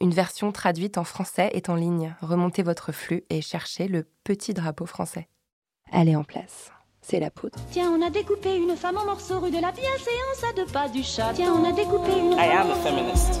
[0.00, 2.16] Une version traduite en français est en ligne.
[2.20, 5.28] Remontez votre flux et cherchez le petit drapeau français.
[5.92, 6.72] Elle est en place.
[7.00, 7.58] C'est la poudre.
[7.70, 10.88] Tiens, on a découpé une femme en morceaux rue de la bienséance à deux pas
[10.88, 11.32] du chat.
[11.34, 13.40] Tiens, on a découpé une I am a feminist.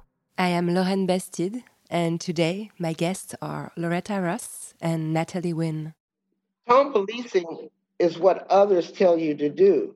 [0.41, 5.93] I am Lauren Bastide, and today my guests are Loretta Ross and Natalie Wynn.
[6.67, 7.69] Calm policing
[7.99, 9.93] is what others tell you to do.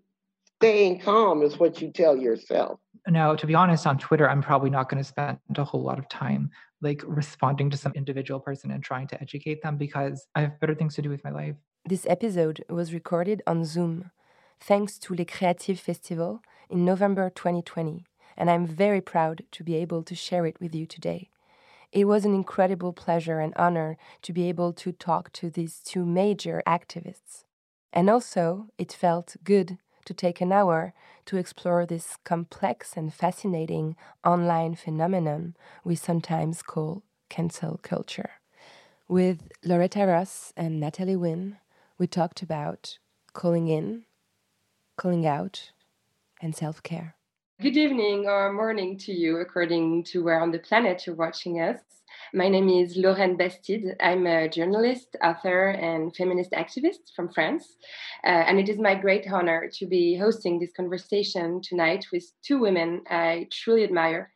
[0.58, 2.80] Staying calm is what you tell yourself.
[3.08, 5.98] Now, to be honest, on Twitter, I'm probably not going to spend a whole lot
[5.98, 10.42] of time like responding to some individual person and trying to educate them because I
[10.42, 11.56] have better things to do with my life.
[11.86, 14.12] This episode was recorded on Zoom,
[14.60, 18.06] thanks to Les Créatives Festival in November 2020,
[18.38, 21.30] and I'm very proud to be able to share it with you today.
[21.92, 26.06] It was an incredible pleasure and honor to be able to talk to these two
[26.06, 27.46] major activists.
[27.94, 30.94] And also, it felt good to take an hour
[31.26, 38.32] to explore this complex and fascinating online phenomenon we sometimes call cancel culture.
[39.08, 41.58] With Loretta Ross and Natalie Wynn,
[41.98, 42.98] we talked about
[43.34, 44.04] calling in,
[44.98, 45.72] calling out,
[46.42, 47.16] and self care.
[47.62, 51.80] Good evening or morning to you, according to where on the planet you're watching us.
[52.34, 53.96] My name is Lauren Bastide.
[54.02, 57.78] I'm a journalist, author, and feminist activist from France.
[58.26, 62.60] Uh, and it is my great honor to be hosting this conversation tonight with two
[62.60, 64.34] women I truly admire.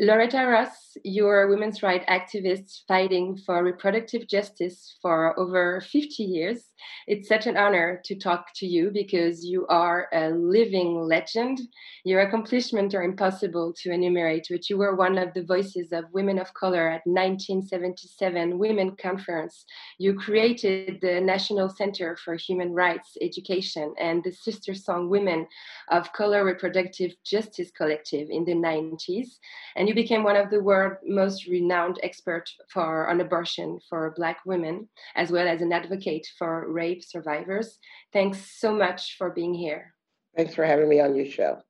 [0.00, 6.69] Loretta Ross, you're a women's rights activist fighting for reproductive justice for over 50 years.
[7.06, 11.60] It's such an honor to talk to you because you are a living legend.
[12.04, 16.38] Your accomplishments are impossible to enumerate, but you were one of the voices of women
[16.38, 19.64] of color at 1977 Women Conference.
[19.98, 25.46] You created the National Center for Human Rights Education and the SisterSong Women
[25.88, 29.38] of Color Reproductive Justice Collective in the 90s.
[29.76, 34.38] And you became one of the world's most renowned experts for on abortion for Black
[34.46, 37.78] women, as well as an advocate for rape survivors.
[38.12, 39.94] Thanks so much for being here.
[40.36, 41.62] Thanks for having me on your show.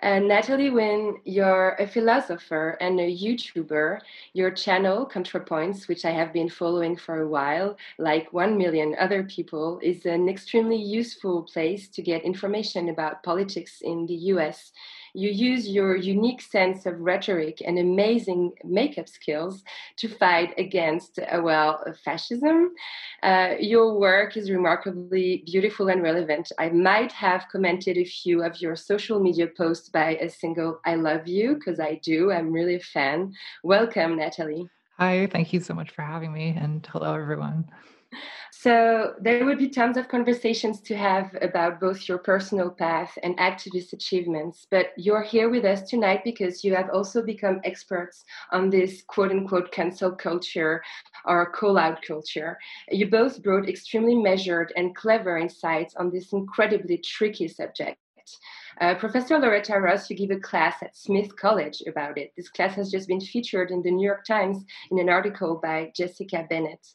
[0.00, 3.98] And Natalie Wynn, you're a philosopher and a YouTuber.
[4.32, 9.24] Your channel, ContraPoints, which I have been following for a while, like one million other
[9.24, 14.70] people, is an extremely useful place to get information about politics in the US.
[15.14, 19.62] You use your unique sense of rhetoric and amazing makeup skills
[19.96, 22.72] to fight against, uh, well, fascism.
[23.22, 26.52] Uh, your work is remarkably beautiful and relevant.
[26.58, 30.94] I might have commented a few of your social media posts by a single I
[30.94, 32.30] love you, because I do.
[32.30, 33.32] I'm really a fan.
[33.64, 34.68] Welcome, Natalie.
[34.98, 37.70] Hi, thank you so much for having me, and hello, everyone.
[38.60, 43.38] So, there would be tons of conversations to have about both your personal path and
[43.38, 44.66] activist achievements.
[44.68, 49.30] But you're here with us tonight because you have also become experts on this quote
[49.30, 50.82] unquote cancel culture
[51.24, 52.58] or call out culture.
[52.90, 58.00] You both brought extremely measured and clever insights on this incredibly tricky subject.
[58.80, 62.32] Uh, Professor Loretta Ross, you give a class at Smith College about it.
[62.36, 65.90] This class has just been featured in the New York Times in an article by
[65.96, 66.86] Jessica Bennett.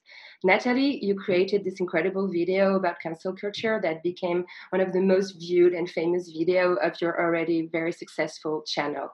[0.46, 5.34] Natalie, you created this incredible video about cancel culture that became one of the most
[5.34, 9.10] viewed and famous video of your already very successful channel.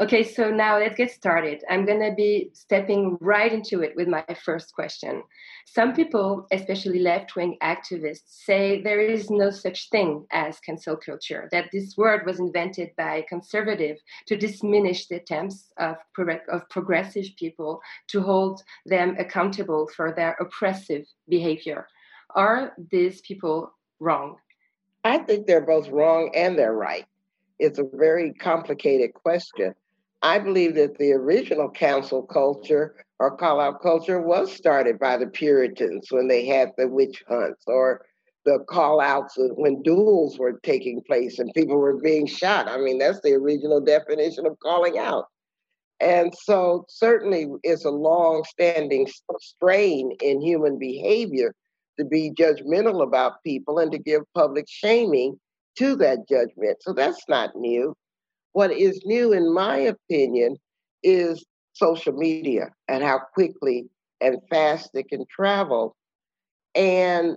[0.00, 1.62] Okay, so now let's get started.
[1.68, 5.22] I'm going to be stepping right into it with my first question.
[5.66, 11.48] Some people, especially left wing activists, say there is no such thing as cancel culture,
[11.52, 17.26] that this word was invented by conservative to diminish the attempts of, pro- of progressive
[17.38, 21.86] people to hold them accountable for their oppressive behavior.
[22.34, 24.36] Are these people wrong?
[25.04, 27.06] I think they're both wrong and they're right.
[27.60, 29.74] It's a very complicated question.
[30.22, 35.26] I believe that the original cancel culture or call out culture was started by the
[35.26, 38.06] Puritans when they had the witch hunts or
[38.46, 42.66] the call outs when duels were taking place and people were being shot.
[42.66, 45.26] I mean, that's the original definition of calling out.
[46.00, 49.06] And so, certainly, it's a long standing
[49.38, 51.54] strain in human behavior
[51.98, 55.38] to be judgmental about people and to give public shaming
[55.78, 56.78] to that judgment.
[56.80, 57.94] So, that's not new.
[58.52, 60.56] What is new, in my opinion,
[61.02, 63.88] is social media and how quickly
[64.20, 65.96] and fast it can travel.
[66.74, 67.36] And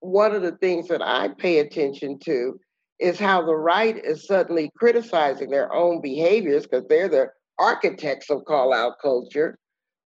[0.00, 2.58] one of the things that I pay attention to
[3.00, 7.26] is how the right is suddenly criticizing their own behaviors because they're the
[7.58, 9.58] architects of call out culture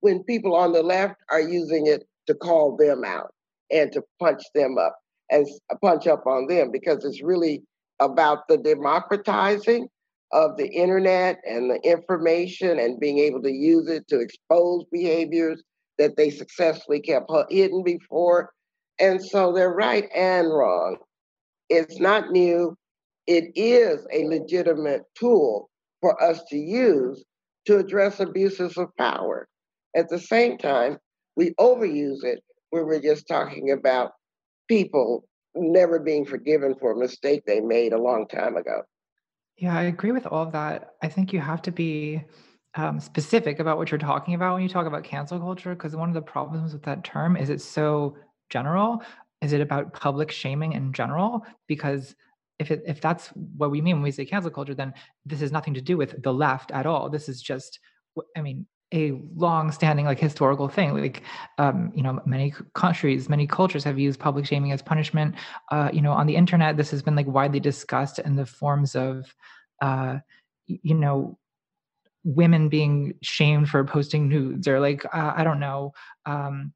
[0.01, 3.33] when people on the left are using it to call them out
[3.71, 4.95] and to punch them up
[5.29, 5.47] and
[5.81, 7.63] punch up on them because it's really
[7.99, 9.87] about the democratizing
[10.31, 15.63] of the internet and the information and being able to use it to expose behaviors
[15.97, 18.51] that they successfully kept hidden before.
[18.99, 20.97] And so they're right and wrong.
[21.69, 22.75] It's not new.
[23.27, 25.69] It is a legitimate tool
[26.01, 27.23] for us to use
[27.65, 29.47] to address abuses of power.
[29.95, 30.97] At the same time,
[31.35, 32.39] we overuse it
[32.69, 34.11] when we're just talking about
[34.69, 38.83] people never being forgiven for a mistake they made a long time ago.
[39.57, 40.91] Yeah, I agree with all of that.
[41.03, 42.23] I think you have to be
[42.75, 46.07] um, specific about what you're talking about when you talk about cancel culture, because one
[46.07, 48.15] of the problems with that term is it's so
[48.49, 49.01] general.
[49.41, 51.45] Is it about public shaming in general?
[51.67, 52.15] Because
[52.59, 54.93] if it, if that's what we mean when we say cancel culture, then
[55.25, 57.09] this has nothing to do with the left at all.
[57.09, 57.79] This is just,
[58.37, 60.93] I mean, a long-standing like historical thing.
[60.99, 61.23] Like
[61.57, 65.35] um, you know many countries many cultures have used public shaming as punishment.
[65.71, 68.95] Uh, you know on the internet this has been like widely discussed in the forms
[68.95, 69.33] of
[69.81, 70.19] uh,
[70.67, 71.37] you know
[72.23, 75.93] women being shamed for posting nudes or like uh, i don't know
[76.25, 76.73] um,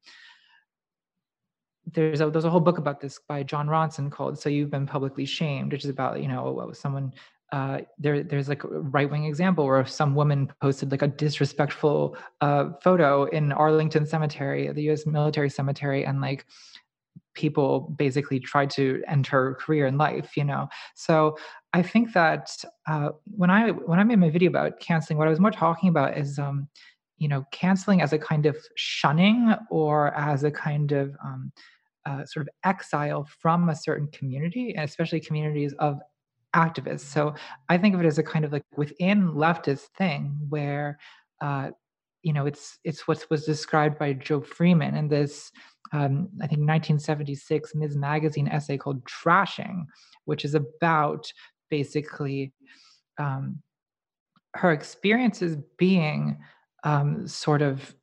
[1.92, 4.86] there's a there's a whole book about this by Jon Ronson called "So You've Been
[4.86, 7.12] Publicly Shamed," which is about you know what was someone
[7.54, 12.16] uh, there there's like a right wing example where some woman posted like a disrespectful
[12.40, 15.06] uh, photo in Arlington Cemetery, the U.S.
[15.06, 16.46] military cemetery, and like
[17.34, 20.36] people basically tried to end her career in life.
[20.36, 21.38] You know, so
[21.72, 22.50] I think that
[22.88, 25.88] uh, when I when I made my video about canceling, what I was more talking
[25.88, 26.38] about is.
[26.38, 26.68] Um,
[27.16, 31.52] you know, canceling as a kind of shunning or as a kind of um,
[32.04, 36.00] uh, sort of exile from a certain community, and especially communities of
[36.54, 37.00] activists.
[37.00, 37.34] So
[37.68, 40.98] I think of it as a kind of like within leftist thing where,
[41.40, 41.70] uh,
[42.22, 45.52] you know, it's it's what was described by Jo Freeman in this,
[45.92, 47.96] um, I think, 1976 Ms.
[47.96, 49.84] Magazine essay called "Trashing,"
[50.24, 51.30] which is about
[51.70, 52.52] basically
[53.18, 53.60] um,
[54.54, 56.38] her experiences being
[56.84, 57.94] um, sort of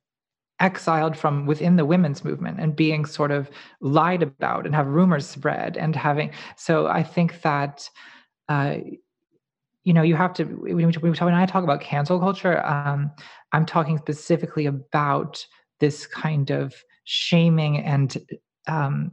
[0.60, 3.50] exiled from within the women's movement and being sort of
[3.80, 7.90] lied about and have rumors spread and having so i think that
[8.48, 8.76] uh,
[9.84, 10.44] you know, you have to.
[10.44, 13.10] When, when I talk about cancel culture, um,
[13.52, 15.44] I'm talking specifically about
[15.80, 16.74] this kind of
[17.04, 18.16] shaming and
[18.68, 19.12] um,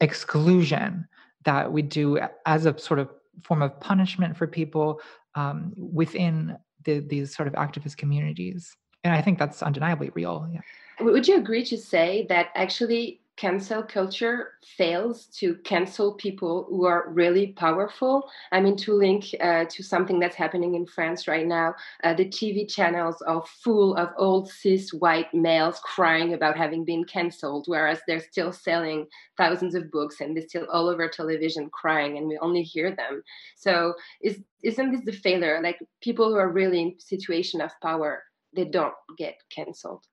[0.00, 1.06] exclusion
[1.44, 3.08] that we do as a sort of
[3.44, 5.00] form of punishment for people
[5.36, 8.76] um, within the, these sort of activist communities.
[9.04, 10.48] And I think that's undeniably real.
[10.52, 10.60] Yeah.
[11.00, 17.10] Would you agree to say that actually cancel culture fails to cancel people who are
[17.10, 18.28] really powerful.
[18.50, 22.24] I mean, to link uh, to something that's happening in France right now, uh, the
[22.24, 28.00] TV channels are full of old cis white males crying about having been canceled, whereas
[28.06, 29.06] they're still selling
[29.36, 33.22] thousands of books and they're still all over television crying, and we only hear them.
[33.56, 35.60] So, is isn't this the failure?
[35.62, 38.22] Like people who are really in situation of power,
[38.54, 40.04] they don't get canceled.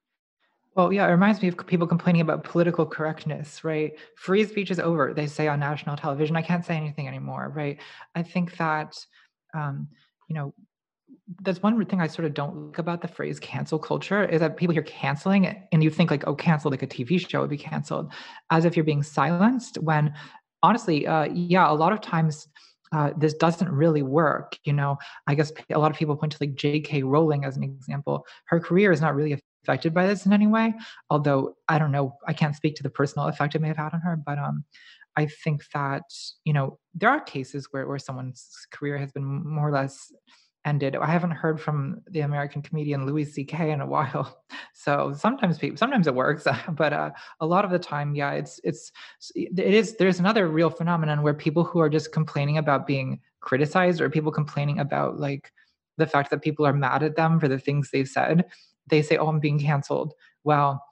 [0.74, 3.92] Well, yeah, it reminds me of people complaining about political correctness, right?
[4.16, 6.36] Free speech is over, they say on national television.
[6.36, 7.78] I can't say anything anymore, right?
[8.16, 8.96] I think that,
[9.54, 9.88] um,
[10.28, 10.52] you know,
[11.42, 14.56] that's one thing I sort of don't like about the phrase cancel culture is that
[14.56, 17.56] people hear canceling and you think like, oh, cancel like a TV show would be
[17.58, 18.12] canceled,
[18.50, 19.78] as if you're being silenced.
[19.78, 20.12] When
[20.62, 22.48] honestly, uh, yeah, a lot of times
[22.92, 24.58] uh, this doesn't really work.
[24.64, 27.02] You know, I guess a lot of people point to like J.K.
[27.04, 28.26] Rowling as an example.
[28.46, 30.74] Her career is not really affected by this in any way.
[31.10, 33.94] Although I don't know, I can't speak to the personal effect it may have had
[33.94, 34.64] on her, but um,
[35.16, 36.04] I think that
[36.44, 40.12] you know there are cases where where someone's career has been more or less
[40.66, 40.96] ended.
[40.96, 43.70] I haven't heard from the American comedian Louis C.K.
[43.70, 44.42] in a while,
[44.74, 48.60] so sometimes people sometimes it works, but uh, a lot of the time, yeah, it's
[48.64, 48.92] it's
[49.34, 49.96] it is.
[49.96, 54.32] There's another real phenomenon where people who are just complaining about being criticized or people
[54.32, 55.52] complaining about like
[55.96, 58.44] the fact that people are mad at them for the things they've said
[58.88, 60.14] they say, "Oh, I'm being canceled."
[60.44, 60.84] Well,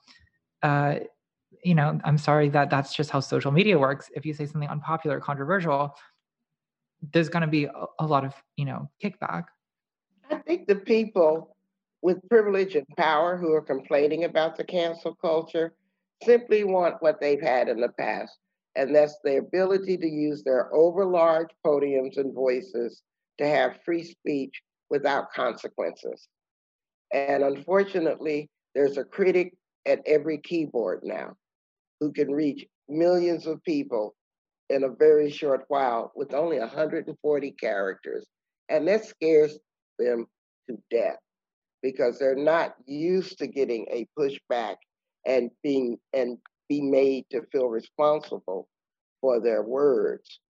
[0.63, 0.97] uh,
[1.65, 4.11] you know, I'm sorry that that's just how social media works.
[4.15, 5.95] If you say something unpopular, controversial,
[7.13, 9.45] there's going to be a, a lot of you know kickback.
[10.31, 11.57] I think the people
[12.03, 15.75] with privilege and power who are complaining about the cancel culture
[16.25, 18.39] simply want what they've had in the past,
[18.77, 23.03] and that's the ability to use their overlarge podiums and voices
[23.39, 26.29] to have free speech without consequences.
[27.12, 29.54] And unfortunately, there's a critic
[29.87, 31.35] at every keyboard now
[32.00, 34.14] who can reach millions of people
[34.71, 38.26] in a very short while with only 140 characters.
[38.69, 39.59] And that scares
[39.99, 40.26] them
[40.69, 41.19] to death
[41.83, 44.76] because they're not used to getting a pushback
[45.26, 46.38] and being and
[46.69, 48.69] be made to feel responsible
[49.21, 50.40] for their words.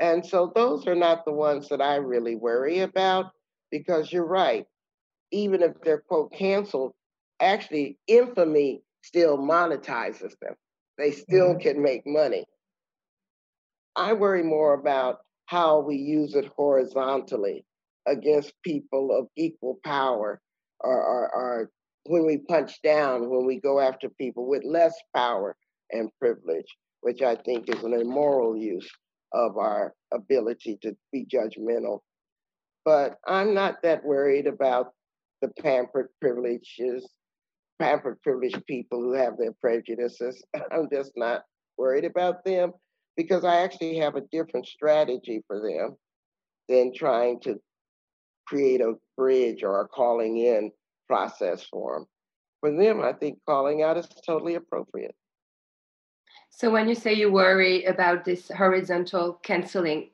[0.00, 3.26] And so those are not the ones that I really worry about
[3.70, 4.66] because you're right.
[5.32, 6.92] Even if they're quote canceled,
[7.40, 10.54] actually infamy still monetizes them.
[10.98, 11.60] They still mm-hmm.
[11.60, 12.44] can make money.
[13.94, 17.64] I worry more about how we use it horizontally
[18.06, 20.40] against people of equal power
[20.80, 21.70] or, or, or
[22.04, 25.56] when we punch down, when we go after people with less power
[25.90, 28.88] and privilege, which I think is an immoral use
[29.32, 32.00] of our ability to be judgmental.
[32.84, 34.92] But I'm not that worried about
[35.42, 37.08] the pampered privileges,
[37.78, 40.44] pampered privileged people who have their prejudices.
[40.72, 41.42] I'm just not
[41.76, 42.72] worried about them
[43.16, 45.96] because I actually have a different strategy for them
[46.68, 47.60] than trying to
[48.46, 50.70] create a bridge or a calling in
[51.06, 52.06] process for them.
[52.60, 55.14] For them, I think calling out is totally appropriate.
[56.50, 60.10] So when you say you worry about this horizontal canceling,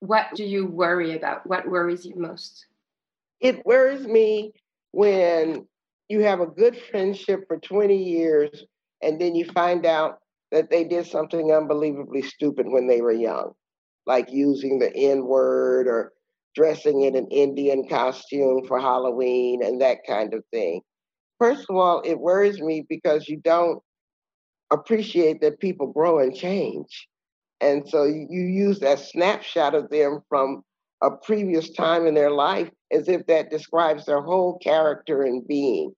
[0.00, 1.46] what do you worry about?
[1.46, 2.66] What worries you most?
[3.42, 4.52] It worries me
[4.92, 5.66] when
[6.08, 8.64] you have a good friendship for 20 years
[9.02, 10.18] and then you find out
[10.52, 13.52] that they did something unbelievably stupid when they were young,
[14.06, 16.12] like using the N word or
[16.54, 20.80] dressing in an Indian costume for Halloween and that kind of thing.
[21.40, 23.80] First of all, it worries me because you don't
[24.70, 27.08] appreciate that people grow and change.
[27.60, 30.62] And so you use that snapshot of them from
[31.02, 35.92] a previous time in their life as if that describes their whole character and being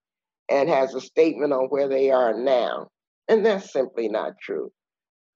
[0.50, 2.88] and has a statement on where they are now.
[3.28, 4.70] And that's simply not true.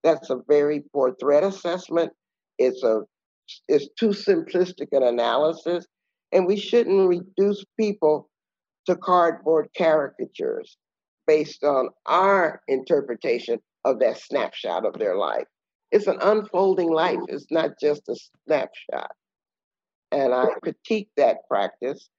[0.03, 2.11] That's a very poor threat assessment.
[2.57, 3.01] It's a
[3.67, 5.85] it's too simplistic an analysis,
[6.31, 8.29] and we shouldn't reduce people
[8.85, 10.77] to cardboard caricatures
[11.25, 15.45] based on our interpretation of that snapshot of their life.
[15.91, 19.11] It's an unfolding life, it's not just a snapshot.
[20.11, 22.09] And I critique that practice.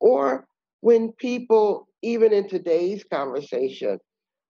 [0.00, 0.46] Or
[0.80, 3.98] when people, even in today's conversation,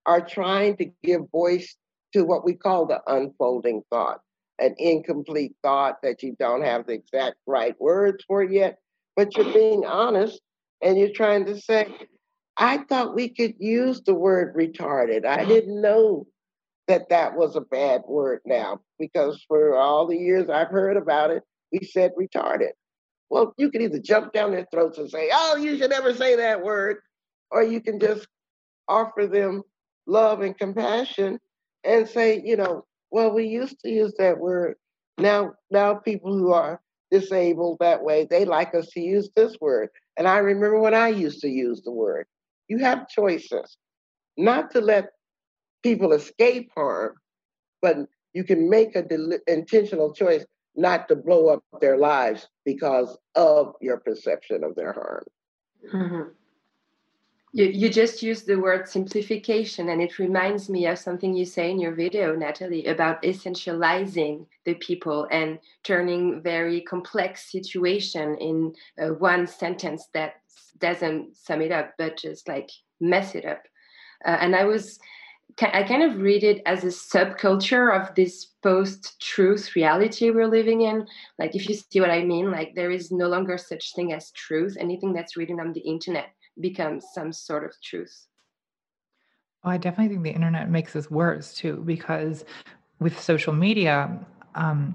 [0.06, 1.76] are trying to give voice
[2.12, 4.20] to what we call the unfolding thought,
[4.58, 8.78] an incomplete thought that you don't have the exact right words for yet,
[9.16, 10.40] but you're being honest
[10.82, 11.94] and you're trying to say,
[12.56, 15.24] I thought we could use the word retarded.
[15.24, 16.26] I didn't know
[16.88, 21.30] that that was a bad word now because for all the years I've heard about
[21.30, 22.72] it, we said retarded.
[23.32, 26.36] Well, you can either jump down their throats and say, oh, you should never say
[26.36, 26.98] that word,
[27.50, 28.28] or you can just
[28.88, 29.62] offer them
[30.06, 31.40] love and compassion
[31.82, 34.74] and say, you know, well, we used to use that word.
[35.16, 39.88] Now, now people who are disabled that way, they like us to use this word.
[40.18, 42.26] And I remember when I used to use the word.
[42.68, 43.78] You have choices,
[44.36, 45.08] not to let
[45.82, 47.14] people escape harm,
[47.80, 47.96] but
[48.34, 53.74] you can make a del- intentional choice not to blow up their lives because of
[53.80, 55.24] your perception of their harm.
[55.92, 56.22] Mm-hmm.
[57.54, 61.70] You, you just used the word simplification, and it reminds me of something you say
[61.70, 69.08] in your video, Natalie, about essentializing the people and turning very complex situation in uh,
[69.08, 70.36] one sentence that
[70.78, 72.70] doesn't sum it up, but just like
[73.02, 73.62] mess it up.
[74.24, 74.98] Uh, and I was,
[75.60, 81.06] I kind of read it as a subculture of this post-truth reality we're living in.
[81.38, 84.30] Like, if you see what I mean, like there is no longer such thing as
[84.32, 84.76] truth.
[84.78, 86.30] Anything that's written on the internet
[86.60, 88.26] becomes some sort of truth.
[89.62, 92.44] Well, I definitely think the internet makes this worse too, because
[92.98, 94.18] with social media,
[94.54, 94.94] um,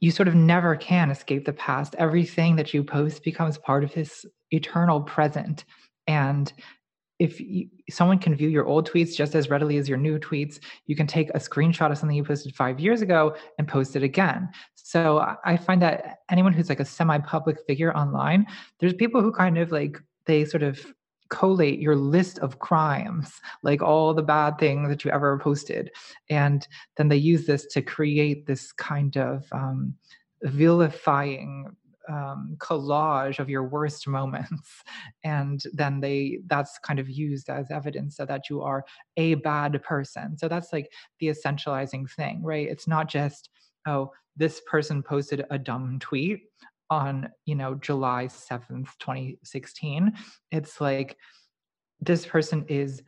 [0.00, 1.94] you sort of never can escape the past.
[1.98, 5.64] Everything that you post becomes part of this eternal present.
[6.06, 6.52] And
[7.18, 10.58] if you, someone can view your old tweets just as readily as your new tweets,
[10.86, 14.02] you can take a screenshot of something you posted five years ago and post it
[14.02, 14.48] again.
[14.74, 18.46] So I find that anyone who's like a semi public figure online,
[18.78, 20.84] there's people who kind of like, they sort of
[21.28, 25.90] collate your list of crimes, like all the bad things that you ever posted.
[26.30, 29.94] And then they use this to create this kind of um,
[30.42, 31.74] vilifying
[32.08, 34.82] um, collage of your worst moments
[35.24, 38.84] and then they that's kind of used as evidence so that you are
[39.16, 43.50] a bad person so that's like the essentializing thing right it's not just
[43.86, 46.42] oh this person posted a dumb tweet
[46.90, 50.12] on, you know, July 7th, 2016.
[50.52, 51.16] It's like
[52.00, 53.02] this person is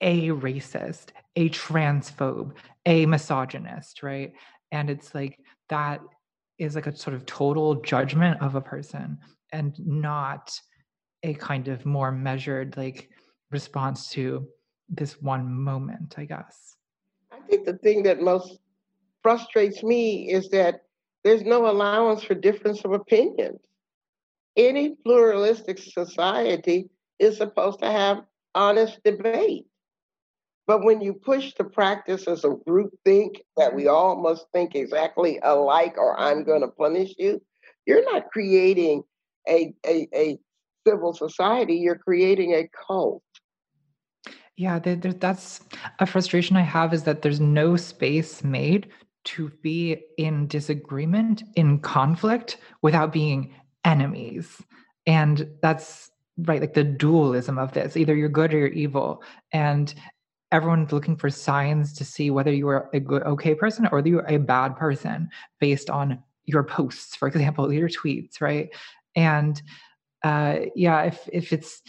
[0.00, 2.52] a racist, a transphobe,
[2.86, 4.32] a misogynist, right?
[4.72, 6.00] And it's like that
[6.62, 9.18] is like a sort of total judgment of a person
[9.52, 10.58] and not
[11.22, 13.10] a kind of more measured like
[13.50, 14.46] response to
[14.88, 16.76] this one moment, I guess.
[17.30, 18.58] I think the thing that most
[19.22, 20.82] frustrates me is that
[21.24, 23.60] there's no allowance for difference of opinions.
[24.56, 29.66] Any pluralistic society is supposed to have honest debate.
[30.66, 33.94] But when you push the practice as a group think that we mm-hmm.
[33.94, 37.42] all must think exactly alike or I'm going to punish you,
[37.86, 39.02] you're not creating
[39.48, 40.38] a, a, a
[40.86, 43.22] civil society, you're creating a cult.
[44.56, 45.60] Yeah, there, there, that's
[45.98, 48.88] a frustration I have is that there's no space made
[49.24, 53.54] to be in disagreement, in conflict, without being
[53.84, 54.62] enemies.
[55.06, 59.22] And that's right, like the dualism of this either you're good or you're evil.
[59.52, 59.94] And
[60.52, 64.28] everyone's looking for signs to see whether you are a good, okay person or you're
[64.28, 65.28] a bad person
[65.58, 68.68] based on your posts, for example, your tweets, right?
[69.16, 69.60] And
[70.22, 71.82] uh, yeah, if if it's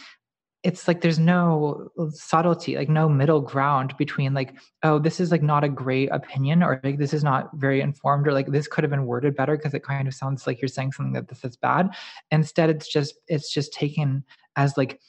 [0.64, 5.42] it's like there's no subtlety like no middle ground between like oh this is like
[5.42, 8.82] not a great opinion or like this is not very informed or like this could
[8.82, 11.44] have been worded better because it kind of sounds like you're saying something that this
[11.44, 11.90] is bad
[12.30, 14.24] instead it's just it's just taken
[14.56, 15.00] as like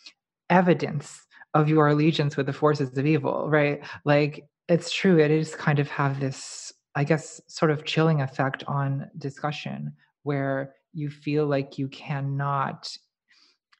[0.50, 1.25] evidence
[1.56, 3.84] of your allegiance with the forces of evil right?
[4.04, 8.64] Like it's true it is kind of have this i guess sort of chilling effect
[8.68, 9.94] on discussion
[10.24, 12.90] where you feel like you cannot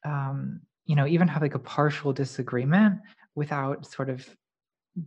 [0.04, 3.00] um you know even have like a partial disagreement
[3.34, 4.28] without sort of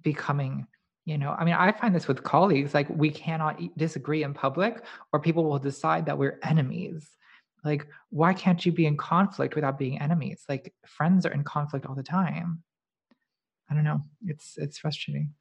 [0.03, 0.67] becoming
[1.05, 4.83] you know i mean i find this with colleagues like we cannot disagree in public
[5.13, 7.15] or people will decide that we're enemies
[7.63, 11.85] like why can't you be in conflict without being enemies like friends are in conflict
[11.85, 12.63] all the time
[13.69, 15.33] i don't know it's it's frustrating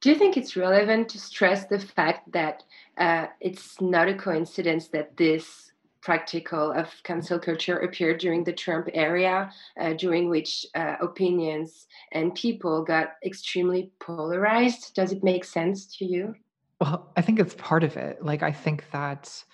[0.00, 2.62] do you think it's relevant to stress the fact that
[2.98, 8.88] uh, it's not a coincidence that this practical of cancel culture appeared during the Trump
[8.94, 14.94] era, uh, during which uh, opinions and people got extremely polarized.
[14.94, 16.34] Does it make sense to you?
[16.80, 18.24] Well, I think it's part of it.
[18.24, 19.44] Like, I think that.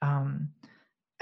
[0.00, 0.48] Um,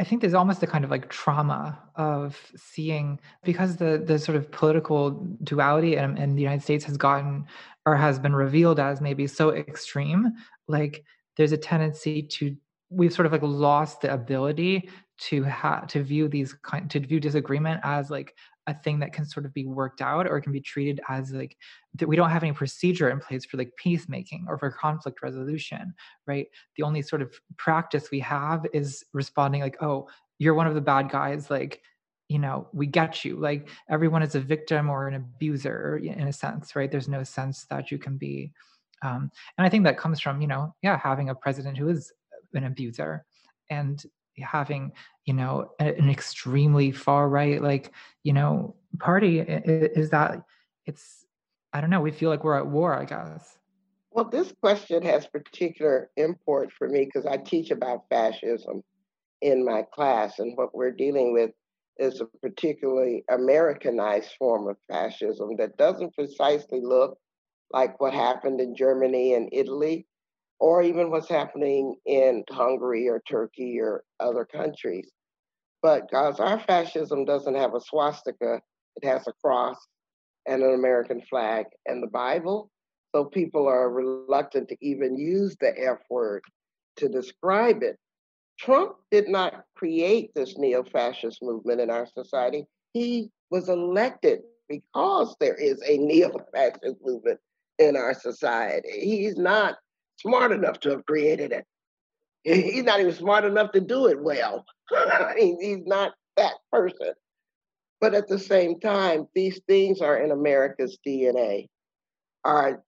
[0.01, 4.35] I think there's almost a kind of like trauma of seeing because the the sort
[4.35, 5.11] of political
[5.45, 7.45] duality in, in the United States has gotten
[7.85, 10.33] or has been revealed as maybe so extreme.
[10.69, 11.05] Like
[11.37, 12.57] there's a tendency to
[12.89, 14.89] we've sort of like lost the ability
[15.29, 18.35] to have to view these kind to view disagreement as like
[18.71, 21.57] a thing that can sort of be worked out or can be treated as like
[21.95, 25.95] that we don't have any procedure in place for like peacemaking or for conflict resolution
[26.27, 26.47] right?
[26.77, 30.81] The only sort of practice we have is responding like oh you're one of the
[30.81, 31.83] bad guys like
[32.29, 33.37] you know we get you.
[33.37, 36.91] Like everyone is a victim or an abuser in a sense right?
[36.91, 38.53] There's no sense that you can be
[39.03, 42.13] um, and i think that comes from you know yeah having a president who is
[42.55, 43.25] an abuser
[43.71, 44.05] and
[44.41, 44.93] having
[45.25, 50.43] you know an extremely far right like you know party is that
[50.87, 51.27] it's
[51.73, 53.57] i don't know we feel like we're at war i guess.
[54.13, 58.83] Well this question has particular import for me because i teach about fascism
[59.41, 61.51] in my class and what we're dealing with
[61.99, 67.19] is a particularly americanized form of fascism that doesn't precisely look
[67.73, 70.07] like what happened in germany and italy
[70.61, 75.11] or even what's happening in Hungary or Turkey or other countries.
[75.83, 78.61] But guys, our fascism doesn't have a swastika,
[78.97, 79.79] it has a cross
[80.47, 82.71] and an American flag and the Bible.
[83.15, 86.43] So people are reluctant to even use the F word
[86.97, 87.97] to describe it.
[88.59, 92.67] Trump did not create this neo fascist movement in our society.
[92.93, 97.41] He was elected because there is a neo fascist movement
[97.79, 99.01] in our society.
[99.01, 99.77] He's not
[100.21, 101.65] smart enough to have created it.
[102.43, 104.65] He's not even smart enough to do it well.
[105.37, 107.13] he's not that person.
[108.01, 111.69] But at the same time, these things are in America's DNA.
[112.45, 112.83] Are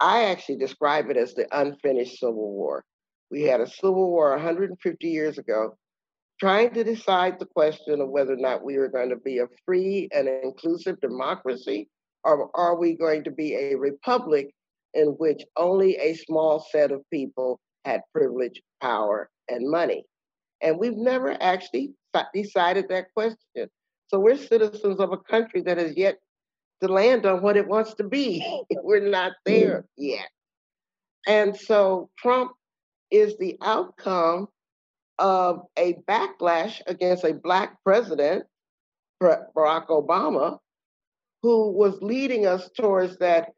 [0.00, 2.84] I actually describe it as the unfinished Civil War.
[3.30, 5.76] We had a Civil War 150 years ago,
[6.38, 9.46] trying to decide the question of whether or not we were going to be a
[9.64, 11.88] free and inclusive democracy,
[12.24, 14.54] or are we going to be a republic
[14.96, 20.04] in which only a small set of people had privilege, power, and money.
[20.62, 21.94] And we've never actually
[22.34, 23.68] decided that question.
[24.08, 26.18] So we're citizens of a country that has yet
[26.82, 28.44] to land on what it wants to be.
[28.82, 29.84] we're not there mm.
[29.96, 30.28] yet.
[31.26, 32.52] And so Trump
[33.10, 34.48] is the outcome
[35.18, 38.44] of a backlash against a black president,
[39.22, 40.58] Barack Obama,
[41.42, 43.50] who was leading us towards that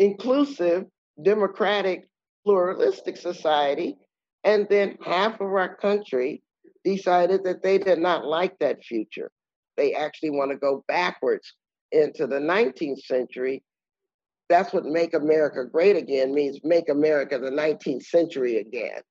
[0.00, 0.86] inclusive,
[1.22, 2.08] democratic,
[2.44, 3.96] pluralistic society.
[4.42, 6.42] And then half of our country
[6.84, 9.30] decided that they did not like that future.
[9.76, 11.54] They actually want to go backwards
[11.92, 13.62] into the 19th century.
[14.48, 19.02] That's what Make America Great Again means make America the 19th century again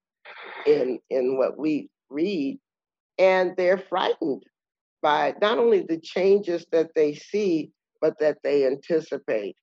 [0.65, 2.60] in, in what we read.
[3.19, 4.43] And they're frightened
[5.04, 7.71] by not only the changes that they see,
[8.02, 9.56] but that they anticipate.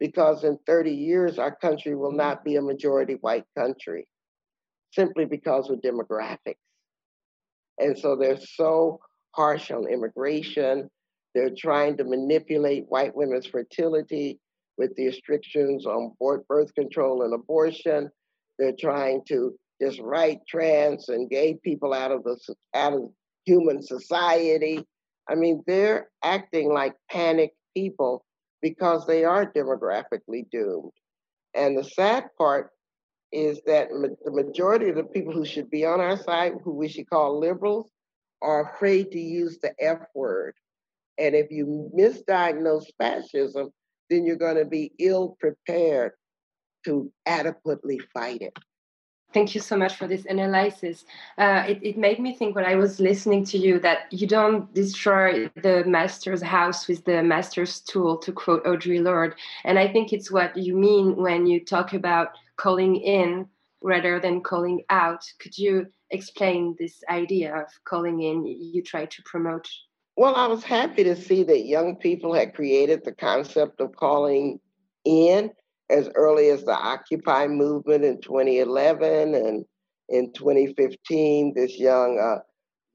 [0.00, 4.08] Because in 30 years, our country will not be a majority white country
[4.92, 6.56] simply because of demographics.
[7.78, 8.98] And so they're so
[9.32, 10.90] harsh on immigration.
[11.34, 14.40] They're trying to manipulate white women's fertility
[14.76, 16.12] with the restrictions on
[16.48, 18.10] birth control and abortion.
[18.58, 22.38] They're trying to just write trans and gay people out of the
[22.74, 23.10] out of
[23.44, 24.84] human society.
[25.28, 28.24] I mean, they're acting like panicked people
[28.62, 30.92] because they are demographically doomed.
[31.54, 32.70] And the sad part
[33.32, 36.74] is that ma- the majority of the people who should be on our side, who
[36.74, 37.90] we should call liberals,
[38.42, 40.54] are afraid to use the F word.
[41.18, 43.70] And if you misdiagnose fascism,
[44.08, 46.12] then you're going to be ill prepared
[46.86, 48.56] to adequately fight it.
[49.32, 51.04] Thank you so much for this analysis.
[51.38, 54.72] Uh, it, it made me think when I was listening to you that you don't
[54.74, 59.36] destroy the master's house with the master's tool, to quote Audre Lorde.
[59.64, 63.46] And I think it's what you mean when you talk about calling in
[63.82, 65.24] rather than calling out.
[65.38, 69.68] Could you explain this idea of calling in you try to promote?
[70.16, 74.58] Well, I was happy to see that young people had created the concept of calling
[75.04, 75.52] in
[75.90, 79.64] as early as the Occupy movement in 2011 and
[80.08, 82.40] in 2015, this young uh,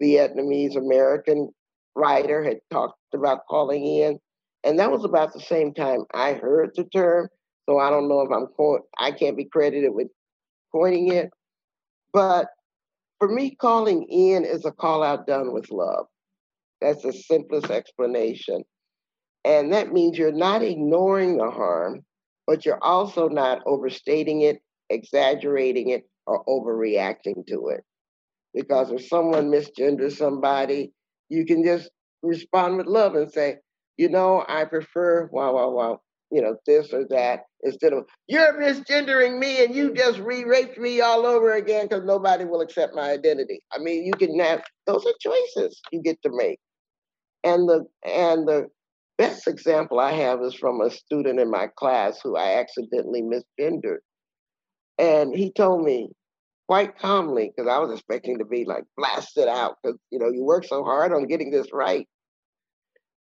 [0.01, 1.49] Vietnamese American
[1.95, 4.19] writer had talked about calling in.
[4.63, 7.29] And that was about the same time I heard the term.
[7.67, 10.07] So I don't know if I'm, co- I can't be credited with
[10.71, 11.29] coining it.
[12.13, 12.47] But
[13.19, 16.05] for me, calling in is a call out done with love.
[16.81, 18.63] That's the simplest explanation.
[19.45, 22.03] And that means you're not ignoring the harm,
[22.47, 27.83] but you're also not overstating it, exaggerating it, or overreacting to it.
[28.53, 30.93] Because if someone misgenders somebody,
[31.29, 31.89] you can just
[32.23, 33.57] respond with love and say,
[33.97, 38.53] you know, I prefer wow, wow, wow, you know, this or that, instead of you're
[38.53, 39.97] misgendering me and you mm.
[39.97, 43.61] just re-raped me all over again because nobody will accept my identity.
[43.71, 46.59] I mean, you can have those are choices you get to make.
[47.43, 48.67] And the and the
[49.17, 53.99] best example I have is from a student in my class who I accidentally misgendered.
[54.97, 56.09] And he told me
[56.67, 60.43] quite calmly, because I was expecting to be like blasted out, because you know, you
[60.43, 62.07] work so hard on getting this right.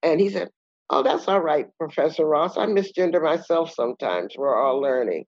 [0.03, 0.49] And he said,
[0.89, 2.57] Oh, that's all right, Professor Ross.
[2.57, 4.35] I misgender myself sometimes.
[4.37, 5.25] We're all learning.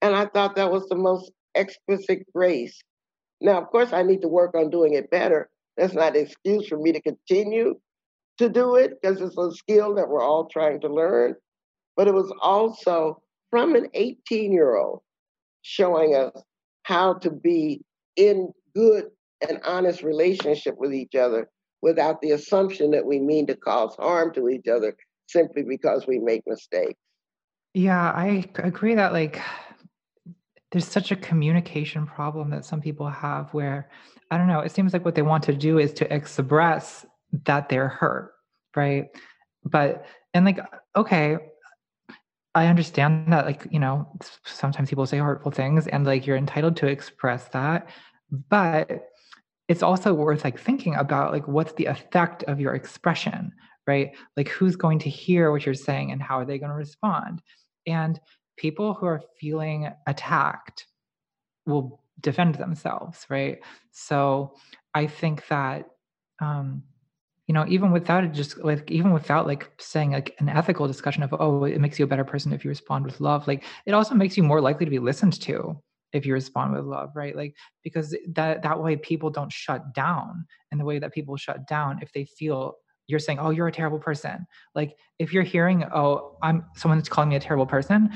[0.00, 2.80] And I thought that was the most exquisite grace.
[3.40, 5.50] Now, of course, I need to work on doing it better.
[5.76, 7.74] That's not an excuse for me to continue
[8.38, 11.34] to do it because it's a skill that we're all trying to learn.
[11.96, 15.00] But it was also from an 18 year old
[15.62, 16.32] showing us
[16.84, 17.82] how to be
[18.16, 19.04] in good
[19.46, 21.48] and honest relationship with each other
[21.82, 24.96] without the assumption that we mean to cause harm to each other
[25.28, 26.98] simply because we make mistakes.
[27.74, 29.40] Yeah, I agree that like
[30.70, 33.90] there's such a communication problem that some people have where
[34.30, 37.04] I don't know, it seems like what they want to do is to express
[37.44, 38.32] that they're hurt,
[38.76, 39.06] right?
[39.64, 40.60] But and like
[40.96, 41.38] okay,
[42.54, 44.06] I understand that like, you know,
[44.44, 47.88] sometimes people say hurtful things and like you're entitled to express that,
[48.50, 49.08] but
[49.68, 53.52] it's also worth like thinking about like what's the effect of your expression
[53.86, 54.12] right?
[54.36, 57.42] Like who's going to hear what you're saying and how are they going to respond?
[57.86, 58.20] And
[58.56, 60.86] people who are feeling attacked
[61.66, 63.58] will defend themselves right?
[63.90, 64.54] So
[64.94, 65.86] i think that
[66.40, 66.82] um
[67.46, 71.22] you know even without it just like even without like saying like an ethical discussion
[71.22, 73.92] of oh it makes you a better person if you respond with love like it
[73.92, 75.76] also makes you more likely to be listened to
[76.12, 77.36] if you respond with love right?
[77.36, 81.66] Like because that that way people don't shut down and the way that people shut
[81.66, 82.74] down if they feel
[83.08, 87.30] you're saying oh you're a terrible person like if you're hearing oh i'm someone's calling
[87.30, 88.10] me a terrible person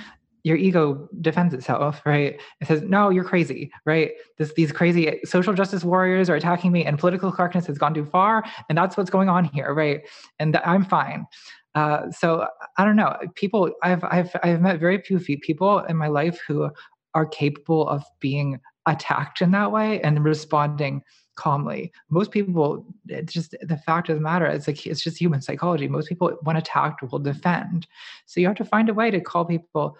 [0.47, 5.53] your ego defends itself right it says no you're crazy right this, these crazy social
[5.53, 9.11] justice warriors are attacking me and political correctness has gone too far and that's what's
[9.11, 10.03] going on here right
[10.39, 11.27] and th- i'm fine
[11.75, 13.15] uh, so I don't know.
[13.35, 16.71] People, I've I've I've met very few people in my life who
[17.15, 21.03] are capable of being attacked in that way and responding
[21.35, 21.93] calmly.
[22.09, 24.47] Most people, it's just the fact of the matter.
[24.47, 25.87] It's like it's just human psychology.
[25.87, 27.87] Most people, when attacked, will defend.
[28.25, 29.97] So you have to find a way to call people.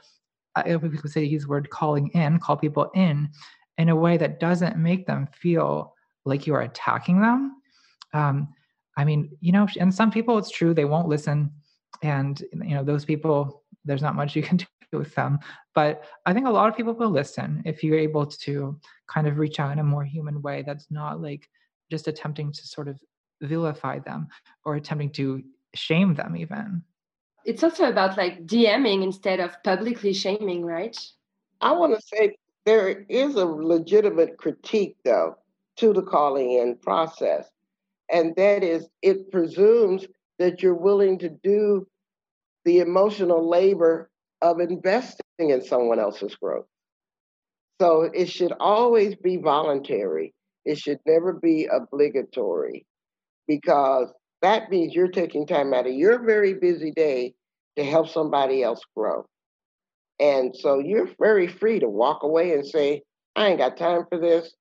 [0.65, 3.31] If we could say use the word calling in, call people in,
[3.79, 7.57] in a way that doesn't make them feel like you are attacking them.
[8.13, 8.49] Um,
[8.97, 11.51] I mean, you know, and some people, it's true, they won't listen,
[12.03, 14.57] and you know, those people, there's not much you can
[14.93, 15.39] do with them.
[15.75, 19.39] But I think a lot of people will listen if you're able to kind of
[19.39, 21.49] reach out in a more human way that's not like
[21.91, 22.99] just attempting to sort of
[23.43, 24.29] vilify them
[24.65, 25.43] or attempting to
[25.75, 26.83] shame them even.
[27.47, 30.99] It's also about like DMing instead of publicly shaming, right?
[31.61, 35.37] I want to say there is a legitimate critique, though,
[35.77, 37.49] to the calling in process.
[38.11, 40.07] And that is, it presumes
[40.41, 41.87] that you're willing to do
[42.65, 44.11] the emotional labor
[44.43, 46.67] of investing in someone else's growth.
[47.81, 50.35] So it should always be voluntary.
[50.65, 52.87] It should never be obligatory
[53.47, 54.09] because
[54.47, 57.35] that means you're taking time out of your very busy day
[57.77, 59.27] to help somebody else grow.
[60.21, 63.03] And so you're very free to walk away and say,
[63.35, 64.55] I ain't got time for this.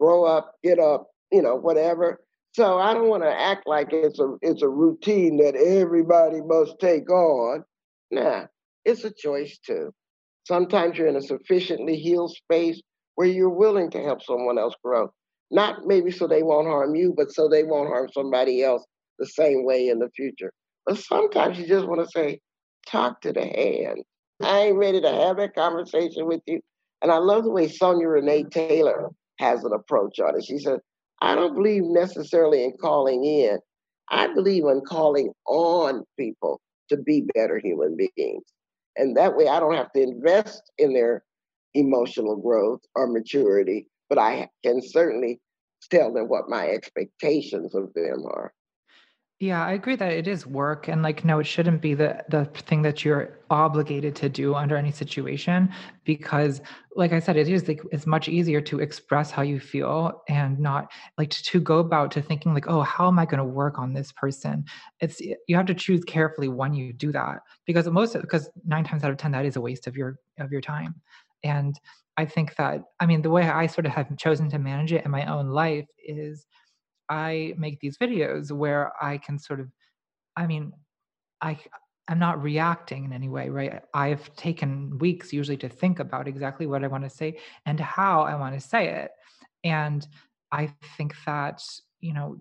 [0.00, 2.20] Grow up, get up, you know, whatever.
[2.50, 6.80] So I don't want to act like it's a it's a routine that everybody must
[6.80, 7.64] take on.
[8.10, 8.46] Nah,
[8.84, 9.92] it's a choice too.
[10.48, 12.82] Sometimes you're in a sufficiently healed space
[13.14, 15.12] where you're willing to help someone else grow.
[15.52, 18.84] Not maybe so they won't harm you, but so they won't harm somebody else
[19.18, 20.52] the same way in the future.
[20.86, 22.40] But sometimes you just want to say,
[22.86, 24.02] talk to the hand.
[24.42, 26.60] I ain't ready to have that conversation with you.
[27.00, 30.44] And I love the way Sonya Renee Taylor has an approach on it.
[30.44, 30.80] She said,
[31.20, 33.58] I don't believe necessarily in calling in.
[34.10, 38.44] I believe in calling on people to be better human beings.
[38.96, 41.22] And that way I don't have to invest in their
[41.74, 45.40] emotional growth or maturity, but I can certainly
[45.90, 48.52] tell them what my expectations of them are.
[49.42, 52.44] Yeah, I agree that it is work and like no it shouldn't be the the
[52.44, 55.68] thing that you're obligated to do under any situation
[56.04, 56.60] because
[56.94, 60.60] like I said it is like it's much easier to express how you feel and
[60.60, 63.44] not like to, to go about to thinking like oh how am I going to
[63.44, 64.64] work on this person.
[65.00, 68.84] It's you have to choose carefully when you do that because most of because 9
[68.84, 70.94] times out of 10 that is a waste of your of your time.
[71.42, 71.74] And
[72.16, 75.04] I think that I mean the way I sort of have chosen to manage it
[75.04, 76.46] in my own life is
[77.12, 79.68] I make these videos where I can sort of,
[80.34, 80.72] I mean,
[81.42, 81.58] I
[82.08, 83.82] I'm not reacting in any way, right?
[83.94, 88.22] I've taken weeks usually to think about exactly what I want to say and how
[88.22, 89.10] I want to say it.
[89.62, 90.06] And
[90.50, 91.62] I think that,
[92.00, 92.40] you know,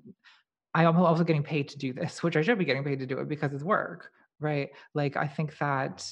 [0.74, 3.20] I'm also getting paid to do this, which I should be getting paid to do
[3.20, 4.70] it because it's work, right?
[4.96, 6.12] Like I think that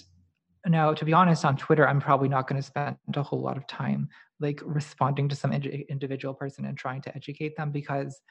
[0.67, 3.55] no, to be honest, on Twitter, I'm probably not going to spend a whole lot
[3.55, 8.21] of time like responding to some individual person and trying to educate them because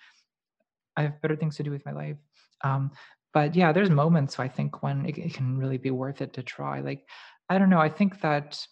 [0.98, 2.16] I have better things to do with my life.
[2.62, 2.90] Um,
[3.32, 6.42] but yeah, there's moments I think when it, it, can really be worth it to
[6.42, 6.80] try.
[6.80, 7.06] Like,
[7.48, 7.78] I don't know.
[7.78, 8.66] I think that,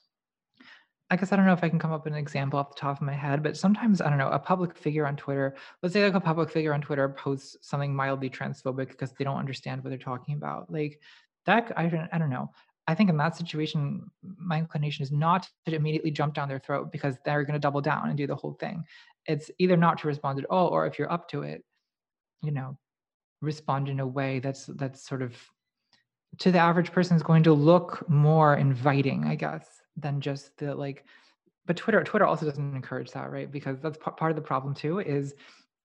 [1.08, 2.80] I guess I don't know if I can come up with an example off the
[2.80, 4.28] top of my head, but sometimes I don't know.
[4.28, 7.94] A public figure on Twitter, let's say like a public figure on Twitter posts something
[7.94, 10.72] mildly transphobic because they don't understand what they're talking about.
[10.72, 11.00] Like
[11.44, 12.50] that, I don't, I don't know.
[12.88, 16.92] I think in that situation, my inclination is not to immediately jump down their throat
[16.92, 18.84] because they're going to double down and do the whole thing.
[19.26, 21.64] It's either not to respond at all, or if you're up to it,
[22.42, 22.76] you know
[23.42, 25.34] respond in a way that's that's sort of
[26.38, 30.74] to the average person is going to look more inviting i guess than just the
[30.74, 31.04] like
[31.66, 33.50] but twitter twitter also doesn't encourage that right?
[33.50, 35.34] Because that's p- part of the problem too is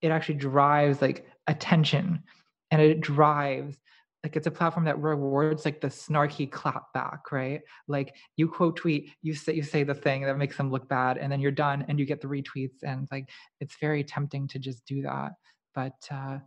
[0.02, 2.24] it actually drives like attention
[2.70, 3.78] and it drives
[4.24, 7.62] like it's a platform that rewards like the snarky clap back right?
[7.88, 11.18] Like you quote tweet you say you say the thing that makes them look bad
[11.18, 14.60] and then you're done and you get the retweets and like it's very tempting to
[14.60, 15.32] just do that
[15.74, 16.40] but uh,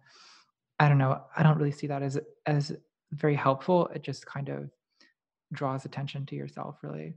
[0.78, 1.22] I don't know.
[1.36, 2.72] I don't really see that as as
[3.12, 3.88] very helpful.
[3.88, 4.70] It just kind of
[5.52, 7.14] draws attention to yourself, really.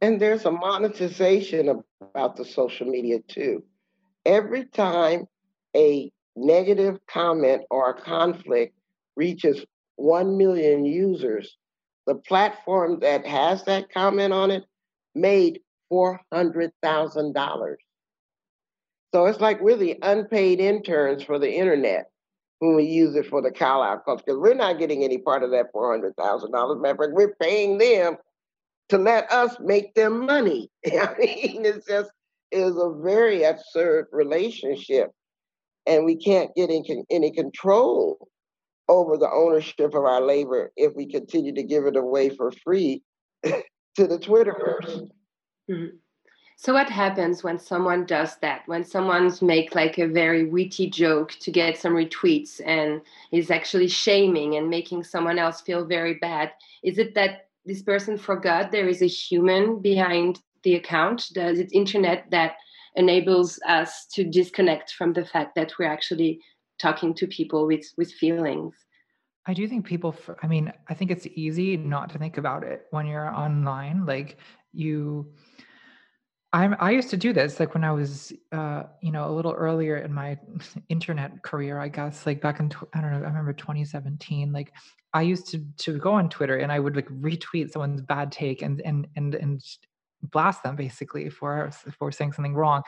[0.00, 3.62] And there's a monetization about the social media too.
[4.26, 5.26] Every time
[5.74, 8.76] a negative comment or a conflict
[9.16, 9.64] reaches
[9.96, 11.56] 1 million users,
[12.06, 14.64] the platform that has that comment on it
[15.14, 17.74] made $400,000.
[19.14, 22.10] So it's like we're the unpaid interns for the internet
[22.58, 25.52] when we use it for the call out because we're not getting any part of
[25.52, 26.80] that four hundred thousand dollars.
[26.80, 28.16] Matter of fact, we're paying them
[28.88, 30.68] to let us make them money.
[30.86, 32.10] I mean, it's just
[32.50, 35.12] is a very absurd relationship,
[35.86, 38.26] and we can't get in, any control
[38.88, 43.04] over the ownership of our labor if we continue to give it away for free
[43.44, 43.62] to
[43.96, 45.08] the Twitterverse.
[45.70, 45.98] Mm-hmm.
[46.56, 48.62] So what happens when someone does that?
[48.66, 53.88] When someone's make like a very witty joke to get some retweets and is actually
[53.88, 56.52] shaming and making someone else feel very bad?
[56.82, 61.26] Is it that this person forgot there is a human behind the account?
[61.34, 62.52] Does it internet that
[62.94, 66.40] enables us to disconnect from the fact that we're actually
[66.78, 68.74] talking to people with with feelings?
[69.46, 72.86] I do think people, I mean, I think it's easy not to think about it
[72.90, 74.06] when you're online.
[74.06, 74.38] Like
[74.72, 75.26] you,
[76.54, 79.50] I'm, I used to do this like when I was, uh, you know, a little
[79.50, 80.38] earlier in my
[80.88, 84.72] internet career, I guess, like back in, I don't know, I remember 2017, like
[85.12, 88.62] I used to, to go on Twitter and I would like retweet someone's bad take
[88.62, 89.60] and, and, and, and
[90.22, 92.82] blast them basically for, for saying something wrong.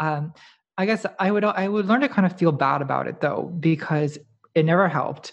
[0.00, 0.32] Um,
[0.76, 3.54] I guess I would, I would learn to kind of feel bad about it though,
[3.60, 4.18] because
[4.56, 5.32] it never helped.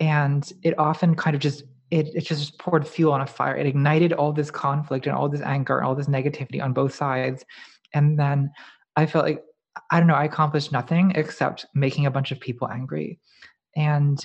[0.00, 3.56] And it often kind of just it, it just poured fuel on a fire.
[3.56, 6.94] It ignited all this conflict and all this anger and all this negativity on both
[6.94, 7.44] sides.
[7.94, 8.52] And then
[8.96, 9.44] I felt like,
[9.90, 13.18] I don't know, I accomplished nothing except making a bunch of people angry.
[13.76, 14.24] And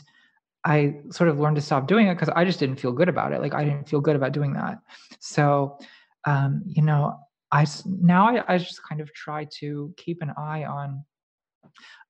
[0.64, 3.32] I sort of learned to stop doing it because I just didn't feel good about
[3.32, 3.42] it.
[3.42, 4.80] Like I didn't feel good about doing that.
[5.20, 5.78] So,
[6.26, 7.20] um, you know,
[7.52, 11.06] I now I, I just kind of try to keep an eye on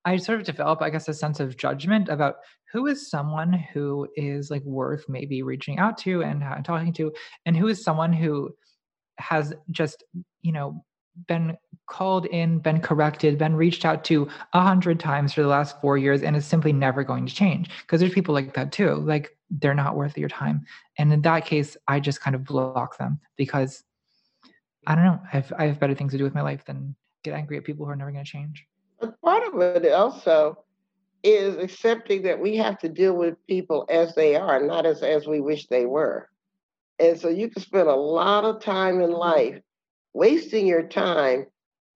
[0.05, 2.35] I sort of develop, I guess, a sense of judgment about
[2.75, 7.13] who is someone who is like worth maybe reaching out to and talking to,
[7.45, 8.53] and who is someone who
[9.17, 10.03] has just,
[10.41, 10.83] you know,
[11.29, 11.55] been
[11.88, 15.97] called in, been corrected, been reached out to a hundred times for the last four
[15.97, 17.69] years, and is simply never going to change.
[17.83, 18.95] Because there's people like that too.
[18.95, 20.65] Like they're not worth your time.
[20.97, 23.85] And in that case, I just kind of block them because
[24.85, 25.21] I don't know.
[25.23, 27.63] I have, I have better things to do with my life than get angry at
[27.63, 28.65] people who are never going to change.
[28.99, 30.64] But part of it also
[31.25, 35.25] is accepting that we have to deal with people as they are, not as, as
[35.25, 36.29] we wish they were.
[36.99, 39.59] And so you can spend a lot of time in life
[40.13, 41.47] wasting your time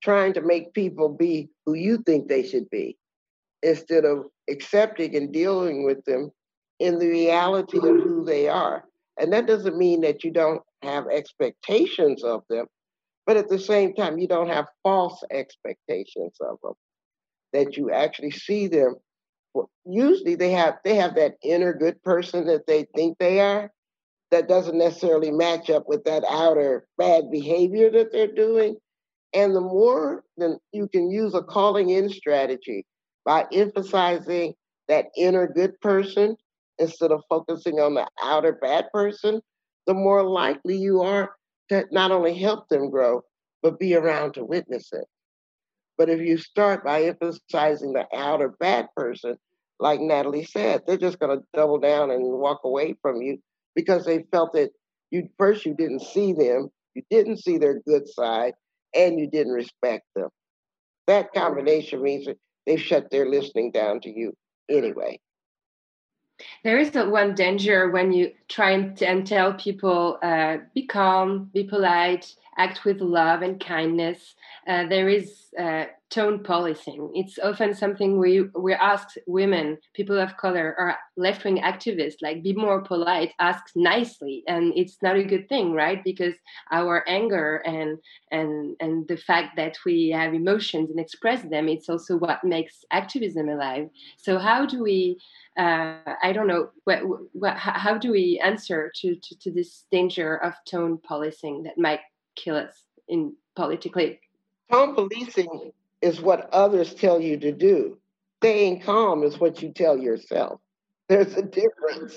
[0.02, 2.98] trying to make people be who you think they should be
[3.62, 6.32] instead of accepting and dealing with them
[6.80, 8.84] in the reality of who they are.
[9.20, 12.66] And that doesn't mean that you don't have expectations of them,
[13.28, 16.74] but at the same time, you don't have false expectations of them
[17.54, 18.96] that you actually see them
[19.86, 23.72] usually they have they have that inner good person that they think they are.
[24.32, 28.76] That doesn't necessarily match up with that outer bad behavior that they're doing.
[29.34, 32.86] And the more then you can use a calling in strategy
[33.26, 34.54] by emphasizing
[34.88, 36.36] that inner good person
[36.80, 39.42] instead of focusing on the outer bad person
[39.86, 41.32] the more likely you are
[41.70, 43.22] to not only help them grow
[43.62, 45.06] but be around to witness it
[46.00, 49.38] but if you start by emphasizing the outer bad person,
[49.82, 53.38] like Natalie said, they're just going to double down and walk away from you
[53.76, 54.70] because they felt that
[55.12, 58.54] you first you didn't see them, you didn't see their good side,
[58.96, 60.30] and you didn't respect them.
[61.08, 64.34] That combination means that they've shut their listening down to you
[64.70, 65.20] anyway.
[66.64, 71.66] There is one danger when you try and, and tell people uh, be calm, be
[71.66, 74.36] polite, act with love and kindness.
[74.68, 77.10] Uh, there is uh, tone policing.
[77.16, 82.44] It's often something we we ask women, people of color, or left wing activists, like
[82.44, 86.04] be more polite, ask nicely, and it's not a good thing, right?
[86.04, 86.36] Because
[86.72, 87.98] our anger and
[88.32, 92.84] and and the fact that we have emotions and express them, it's also what makes
[92.92, 93.90] activism alive.
[94.18, 95.18] So how do we?
[95.58, 96.70] Uh, I don't know.
[96.86, 97.00] What,
[97.34, 102.00] what, how do we answer to, to, to this danger of tone policing that might
[102.44, 104.20] kill us in politically.
[104.72, 105.72] Calm policing
[106.02, 107.98] is what others tell you to do.
[108.42, 110.62] Staying calm is what you tell yourself.
[111.10, 112.16] There's a difference.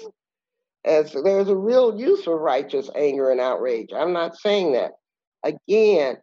[0.85, 3.91] As there's a real use for righteous anger and outrage.
[3.95, 4.93] I'm not saying that.
[5.45, 6.17] Again,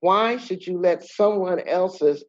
[0.00, 2.24] why should you let someone else's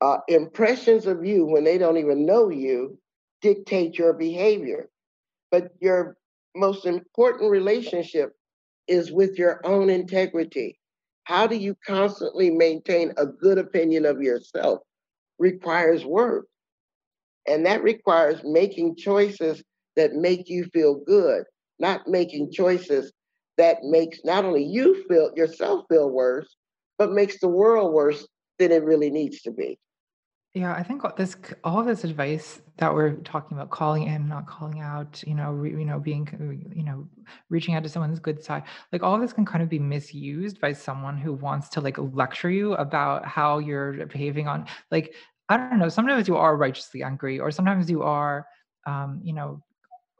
[0.00, 2.98] uh, impressions of you when they don't even know you
[3.40, 4.88] dictate your behavior?
[5.50, 6.16] But your
[6.54, 8.36] most important relationship
[8.92, 10.78] is with your own integrity.
[11.24, 14.80] How do you constantly maintain a good opinion of yourself?
[15.38, 16.46] Requires work.
[17.48, 19.64] And that requires making choices
[19.96, 21.44] that make you feel good,
[21.78, 23.12] not making choices
[23.56, 26.54] that makes not only you feel yourself feel worse,
[26.98, 28.28] but makes the world worse
[28.58, 29.78] than it really needs to be.
[30.54, 31.34] Yeah, I think this
[31.64, 35.70] all this advice that we're talking about, calling in, not calling out, you know, re,
[35.70, 36.28] you know, being,
[36.76, 37.08] you know,
[37.48, 40.74] reaching out to someone's good side, like all this can kind of be misused by
[40.74, 45.14] someone who wants to like lecture you about how you're behaving on, like,
[45.48, 45.88] I don't know.
[45.88, 48.46] Sometimes you are righteously angry, or sometimes you are,
[48.86, 49.62] um, you know,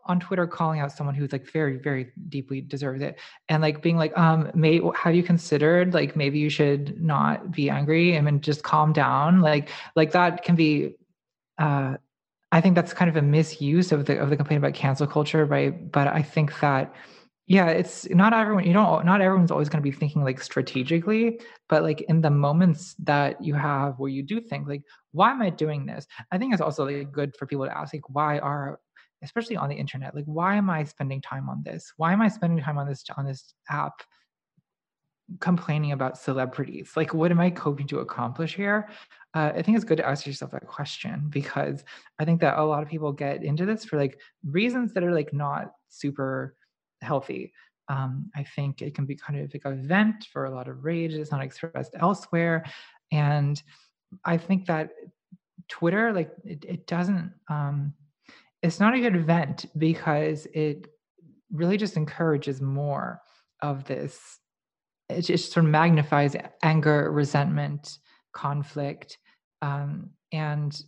[0.07, 3.97] on Twitter calling out someone who's like very, very deeply deserves it, and like being
[3.97, 8.41] like, um, may have you considered like maybe you should not be angry and then
[8.41, 10.95] just calm down, like like that can be.
[11.59, 11.97] Uh,
[12.51, 15.45] I think that's kind of a misuse of the of the complaint about cancel culture,
[15.45, 15.91] right?
[15.91, 16.95] But I think that
[17.47, 18.65] yeah, it's not everyone.
[18.65, 19.05] You don't.
[19.05, 23.43] Not everyone's always going to be thinking like strategically, but like in the moments that
[23.43, 26.07] you have where you do think like, why am I doing this?
[26.31, 28.79] I think it's also like good for people to ask like, why are
[29.23, 31.93] especially on the internet like why am i spending time on this?
[31.97, 34.03] Why am i spending time on this on this app
[35.41, 36.93] complaining about celebrities?
[36.97, 38.89] Like what am i hoping to accomplish here?
[39.35, 41.85] Uh, i think it's good to ask yourself that question because
[42.19, 45.15] i think that a lot of people get into this for like reasons that are
[45.15, 46.57] like not super
[47.01, 47.53] healthy.
[47.89, 50.85] Um, i think it can be kind of like a vent for a lot of
[50.85, 52.65] rage that's not expressed elsewhere.
[53.11, 53.63] And
[54.25, 54.91] i think that
[55.69, 57.95] twitter like it, it doesn't um,
[58.63, 60.89] it's not a good event because it
[61.51, 63.21] really just encourages more
[63.61, 64.39] of this.
[65.09, 67.99] It just sort of magnifies anger resentment
[68.33, 69.19] conflict
[69.61, 70.83] um, and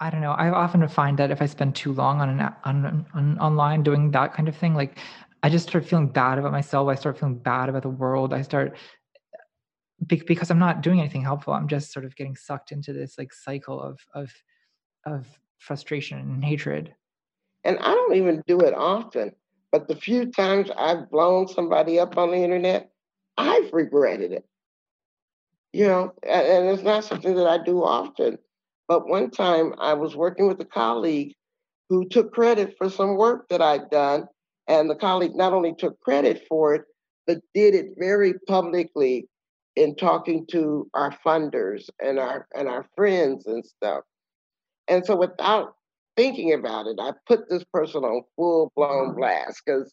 [0.00, 3.06] i don't know i often find that if i spend too long on an on,
[3.14, 4.98] on online doing that kind of thing like
[5.42, 6.88] i just start feeling bad about myself.
[6.88, 8.32] I start feeling bad about the world.
[8.32, 8.76] I start
[10.06, 11.52] because i'm not doing anything helpful.
[11.52, 14.32] I'm just sort of getting sucked into this like cycle of of
[15.04, 15.26] of
[15.62, 16.94] frustration and hatred.
[17.64, 19.32] And I don't even do it often,
[19.70, 22.90] but the few times I've blown somebody up on the internet,
[23.38, 24.44] I've regretted it.
[25.72, 28.38] You know, and it's not something that I do often.
[28.88, 31.32] But one time I was working with a colleague
[31.88, 34.26] who took credit for some work that I'd done.
[34.68, 36.82] And the colleague not only took credit for it,
[37.26, 39.28] but did it very publicly
[39.76, 44.04] in talking to our funders and our and our friends and stuff.
[44.88, 45.74] And so without
[46.16, 49.18] thinking about it, I put this person on full blown mm-hmm.
[49.18, 49.92] blast because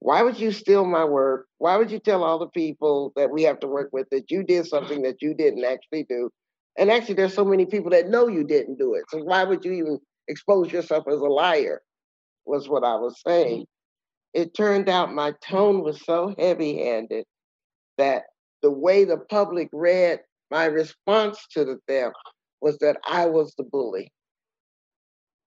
[0.00, 1.46] why would you steal my work?
[1.58, 4.42] Why would you tell all the people that we have to work with that you
[4.42, 6.30] did something that you didn't actually do?
[6.78, 9.04] And actually, there's so many people that know you didn't do it.
[9.08, 9.98] So why would you even
[10.28, 11.80] expose yourself as a liar?
[12.44, 13.66] Was what I was saying.
[14.34, 17.24] It turned out my tone was so heavy handed
[17.98, 18.24] that
[18.62, 22.12] the way the public read my response to the them
[22.60, 24.12] was that I was the bully,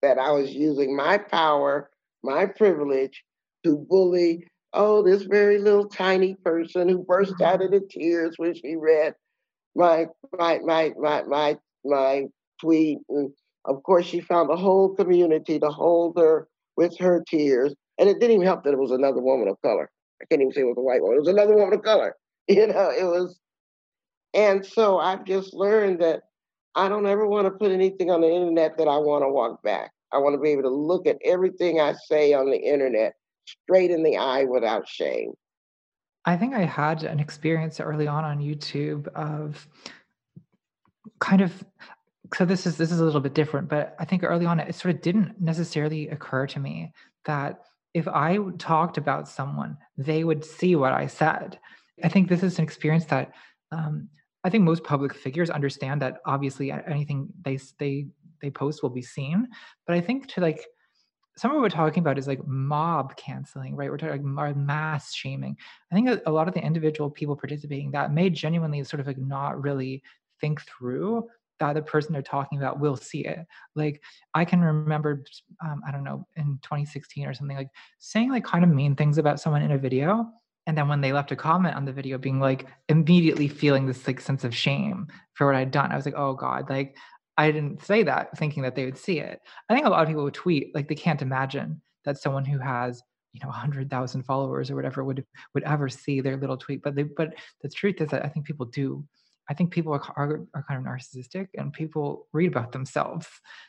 [0.01, 1.89] that I was using my power,
[2.23, 3.23] my privilege
[3.63, 8.75] to bully, oh, this very little tiny person who burst out into tears when she
[8.75, 9.13] read
[9.75, 10.05] my
[10.37, 12.23] my my my my my
[12.59, 12.99] tweet.
[13.09, 13.31] And
[13.65, 16.47] of course she found a whole community to hold her
[16.77, 17.73] with her tears.
[17.97, 19.89] And it didn't even help that it was another woman of color.
[20.21, 21.17] I can't even say it was a white woman.
[21.17, 22.15] It was another woman of color.
[22.47, 23.39] You know, it was
[24.35, 26.23] and so I've just learned that
[26.75, 29.63] I don't ever want to put anything on the internet that I want to walk
[29.63, 29.91] back.
[30.11, 33.13] I want to be able to look at everything I say on the internet
[33.45, 35.33] straight in the eye without shame.
[36.25, 39.67] I think I had an experience early on on YouTube of
[41.19, 41.63] kind of
[42.33, 44.73] so this is this is a little bit different, but I think early on it
[44.75, 46.91] sort of didn't necessarily occur to me
[47.25, 47.61] that
[47.93, 51.59] if I talked about someone, they would see what I said.
[52.03, 53.31] I think this is an experience that
[53.71, 54.09] um,
[54.45, 58.05] I think most public figures understand that obviously anything they they
[58.41, 59.47] they post will be seen.
[59.87, 60.63] But I think to like
[61.35, 63.89] some of what we're talking about is like mob canceling, right?
[63.89, 65.57] We're talking like mass shaming.
[65.91, 69.17] I think a lot of the individual people participating that may genuinely sort of like
[69.17, 70.03] not really
[70.39, 71.27] think through
[71.59, 73.39] that the person they're talking about will see it.
[73.75, 74.01] Like
[74.35, 75.23] I can remember,
[75.63, 79.17] um, I don't know, in 2016 or something, like saying like kind of mean things
[79.17, 80.29] about someone in a video,
[80.67, 84.07] and then when they left a comment on the video being like immediately feeling this
[84.07, 85.91] like sense of shame for what i'd done.
[85.91, 86.95] I was like oh god like
[87.37, 89.39] i didn't say that thinking that they would see it.
[89.69, 92.59] I think a lot of people would tweet like they can't imagine that someone who
[92.59, 93.01] has
[93.33, 96.81] you know 100000 followers or whatever would would ever see their little tweet.
[96.81, 99.05] But they but the truth is that i think people do.
[99.47, 103.27] I think people are, are, are kind of narcissistic and people read about themselves.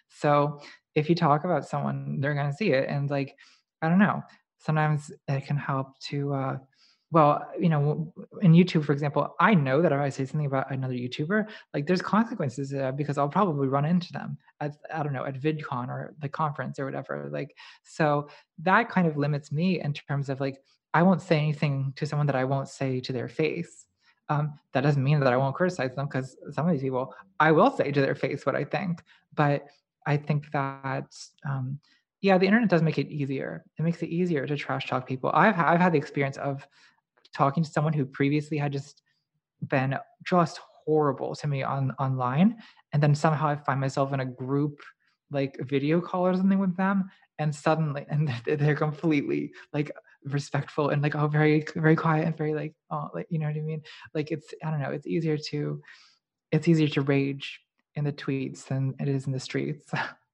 [0.08, 0.60] So
[0.94, 2.88] if you talk about someone they're going to see it.
[2.88, 3.36] And like
[3.82, 4.22] i don't know.
[4.58, 6.58] Sometimes it can help to uh
[7.12, 10.72] well, you know, in YouTube, for example, I know that if I say something about
[10.72, 15.12] another YouTuber, like there's consequences uh, because I'll probably run into them at, I don't
[15.12, 17.28] know, at VidCon or the conference or whatever.
[17.30, 17.54] Like,
[17.84, 18.28] so
[18.62, 20.58] that kind of limits me in terms of like,
[20.94, 23.86] I won't say anything to someone that I won't say to their face.
[24.28, 27.52] Um, that doesn't mean that I won't criticize them because some of these people, I
[27.52, 29.00] will say to their face what I think.
[29.32, 29.66] But
[30.06, 31.14] I think that,
[31.48, 31.78] um,
[32.22, 33.64] yeah, the internet does make it easier.
[33.78, 35.30] It makes it easier to trash talk people.
[35.32, 36.66] I've I've had the experience of
[37.34, 39.02] talking to someone who previously had just
[39.68, 42.56] been just horrible to me on online
[42.92, 44.80] and then somehow i find myself in a group
[45.30, 49.90] like video call or something with them and suddenly and they're completely like
[50.24, 53.56] respectful and like oh very very quiet and very like oh like you know what
[53.56, 53.82] i mean?
[54.14, 55.80] Like it's i don't know it's easier to
[56.52, 57.60] it's easier to rage
[57.94, 59.90] in the tweets than it is in the streets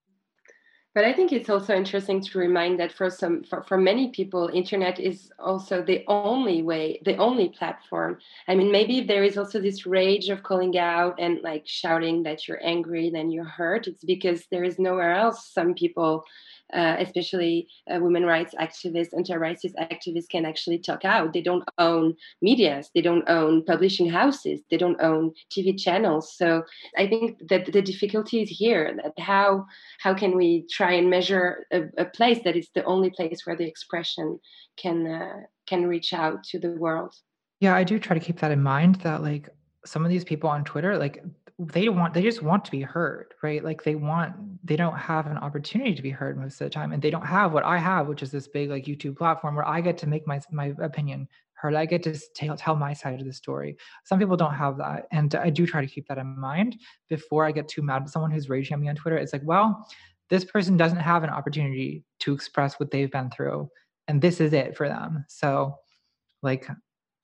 [0.94, 4.50] but i think it's also interesting to remind that for some for, for many people
[4.52, 8.18] internet is also the only way the only platform.
[8.48, 12.46] I mean maybe there is also this rage of calling out and like shouting that
[12.46, 13.86] you're angry then you're hurt.
[13.86, 16.24] It's because there is nowhere else some people
[16.72, 21.32] uh, especially uh, women rights activists, anti-racist activists can actually talk out.
[21.32, 26.34] They don't own medias, they don't own publishing houses, they don't own TV channels.
[26.36, 26.62] So
[26.96, 28.96] I think that the difficulty is here.
[29.02, 29.66] That how
[30.00, 33.56] how can we try and measure a, a place that is the only place where
[33.56, 34.38] the expression
[34.76, 37.14] can uh, can reach out to the world?
[37.60, 38.96] Yeah, I do try to keep that in mind.
[38.96, 39.48] That like
[39.84, 41.22] some of these people on Twitter, like
[41.66, 43.62] they want they just want to be heard right?
[43.62, 44.34] Like they want
[44.66, 47.26] they don't have an opportunity to be heard most of the time and they don't
[47.26, 50.06] have what i have which is this big like youtube platform where i get to
[50.06, 51.74] make my my opinion heard.
[51.74, 53.76] I get to tell, tell my side of the story.
[54.04, 56.76] Some people don't have that and i do try to keep that in mind
[57.08, 59.16] before i get too mad at someone who's raging at me on twitter.
[59.16, 59.88] It's like well
[60.30, 63.68] this person doesn't have an opportunity to express what they've been through
[64.08, 65.24] and this is it for them.
[65.28, 65.76] So
[66.42, 66.68] like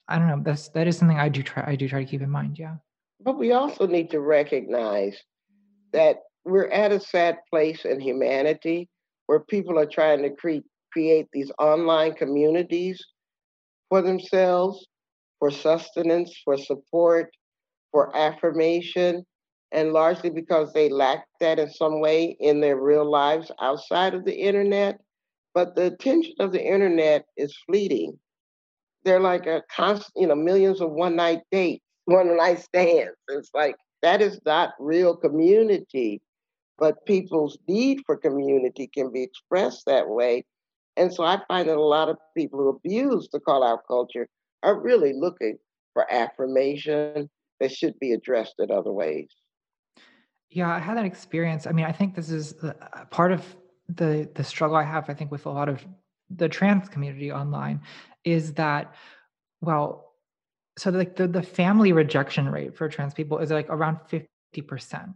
[0.08, 2.22] i don't know that's that is something i do try i do try to keep
[2.22, 2.76] in mind yeah
[3.20, 5.16] but we also need to recognize
[5.92, 8.88] that we're at a sad place in humanity
[9.26, 13.04] where people are trying to cre- create these online communities
[13.88, 14.86] for themselves,
[15.38, 17.30] for sustenance, for support,
[17.92, 19.24] for affirmation,
[19.72, 24.24] and largely because they lack that in some way in their real lives outside of
[24.24, 24.98] the internet.
[25.54, 28.18] But the attention of the internet is fleeting.
[29.04, 33.16] They're like a constant, you know, millions of one night dates one night stands.
[33.28, 36.22] It's like that is not real community,
[36.78, 40.44] but people's need for community can be expressed that way.
[40.96, 44.26] And so I find that a lot of people who abuse the call out culture
[44.62, 45.58] are really looking
[45.92, 47.28] for affirmation
[47.60, 49.28] that should be addressed in other ways.
[50.50, 51.66] Yeah, I had that experience.
[51.66, 52.72] I mean, I think this is uh,
[53.10, 53.44] part of
[53.88, 55.10] the the struggle I have.
[55.10, 55.84] I think with a lot of
[56.30, 57.82] the trans community online
[58.24, 58.94] is that,
[59.60, 60.07] well,
[60.78, 63.98] so like the, the family rejection rate for trans people is like around
[64.54, 65.14] 50%.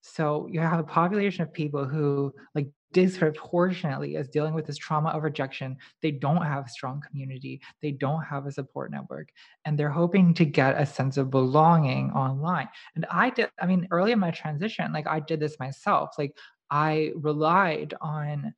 [0.00, 5.10] So you have a population of people who like disproportionately is dealing with this trauma
[5.10, 5.76] of rejection.
[6.00, 7.60] They don't have a strong community.
[7.80, 9.28] They don't have a support network.
[9.64, 12.68] And they're hoping to get a sense of belonging online.
[12.96, 16.14] And I did, I mean, early in my transition, like I did this myself.
[16.18, 16.36] Like
[16.70, 18.54] I relied on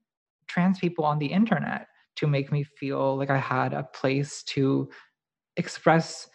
[0.47, 4.89] trans people on the internet to make me feel like I had a place to
[5.57, 6.29] express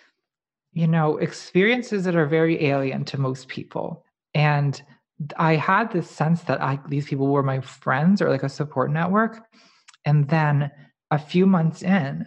[0.74, 4.06] you know, experiences that are very alien to most people.
[4.34, 4.82] And
[5.38, 8.92] I had this sense that I, these people were my friends or like a support
[8.92, 9.42] network.
[10.06, 10.72] And then
[11.12, 12.26] a few months in,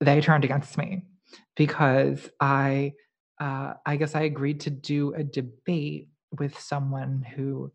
[0.00, 1.02] they turned against me
[1.56, 2.94] because I,
[3.40, 7.72] uh, I guess I agreed to do a debate with someone who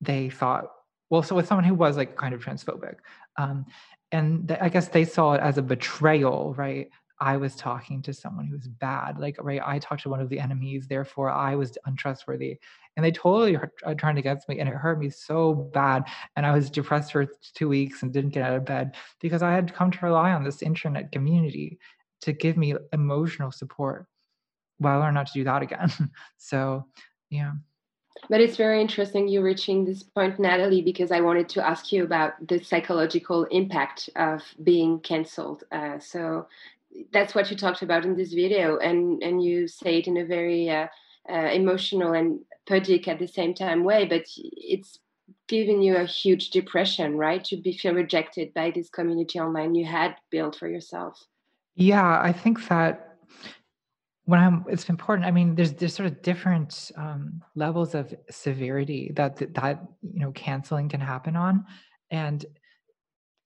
[0.00, 0.66] they thought,
[1.10, 2.96] well, so with someone who was like kind of transphobic.
[3.36, 3.66] Um,
[4.10, 6.88] and th- I guess they saw it as a betrayal, right?
[7.22, 9.20] I was talking to someone who was bad.
[9.20, 12.58] Like, right, I talked to one of the enemies, therefore I was untrustworthy.
[12.96, 16.02] And they totally uh, turned against me, and it hurt me so bad.
[16.34, 19.52] And I was depressed for two weeks and didn't get out of bed because I
[19.52, 21.78] had come to rely on this internet community
[22.22, 24.06] to give me emotional support.
[24.80, 25.92] Well, I learned not to do that again.
[26.38, 26.86] so,
[27.30, 27.52] yeah.
[28.28, 32.02] But it's very interesting you reaching this point, Natalie, because I wanted to ask you
[32.02, 35.62] about the psychological impact of being cancelled.
[35.70, 36.46] Uh, so
[37.12, 40.24] that's what you talked about in this video, and and you say it in a
[40.24, 40.86] very uh,
[41.30, 44.98] uh, emotional and pudic at the same time way, but it's
[45.48, 47.44] giving you a huge depression, right?
[47.44, 51.24] To be feel rejected by this community online you had built for yourself.
[51.74, 53.16] Yeah, I think that
[54.24, 55.26] when I'm, it's important.
[55.26, 60.32] I mean, there's there's sort of different um, levels of severity that that you know
[60.32, 61.64] canceling can happen on,
[62.10, 62.44] and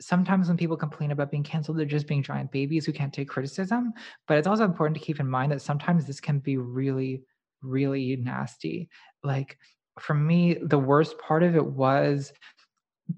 [0.01, 3.28] sometimes when people complain about being canceled, they're just being giant babies who can't take
[3.28, 3.92] criticism.
[4.26, 7.22] But it's also important to keep in mind that sometimes this can be really,
[7.62, 8.88] really nasty.
[9.22, 9.59] Like
[9.99, 12.32] for me, the worst part of it was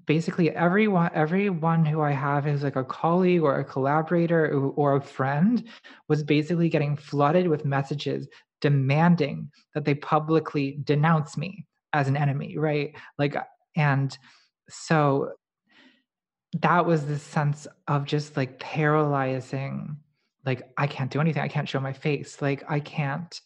[0.05, 5.01] basically everyone everyone who i have is like a colleague or a collaborator or a
[5.01, 5.67] friend
[6.07, 8.27] was basically getting flooded with messages
[8.61, 13.35] demanding that they publicly denounce me as an enemy right like
[13.75, 14.17] and
[14.69, 15.31] so
[16.53, 19.97] that was the sense of just like paralyzing
[20.45, 21.41] like i can't do anything.
[21.43, 22.41] I can't show my face.
[22.41, 23.39] Like i can't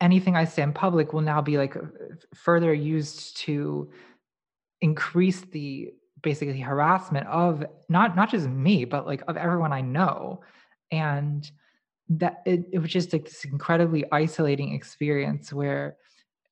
[0.00, 1.76] anything i say in public will now be like
[2.34, 3.90] further used to
[4.80, 5.92] increase the
[6.22, 10.40] basically harassment of not not just me but like of everyone i know.
[10.90, 11.50] And
[12.10, 15.96] that it, it was just like this incredibly isolating experience where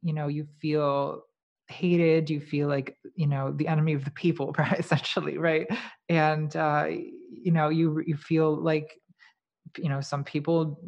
[0.02, 1.22] you know you feel
[1.68, 5.66] hated you feel like you know the enemy of the people essentially right?
[6.08, 8.98] And uh you know you you feel like
[9.78, 10.80] you know some people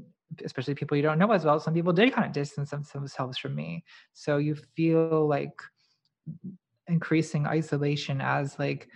[0.44, 3.54] especially people you don't know as well some people did kind of distance themselves from
[3.54, 3.84] me.
[4.12, 5.52] So you feel like
[6.86, 8.88] increasing isolation as like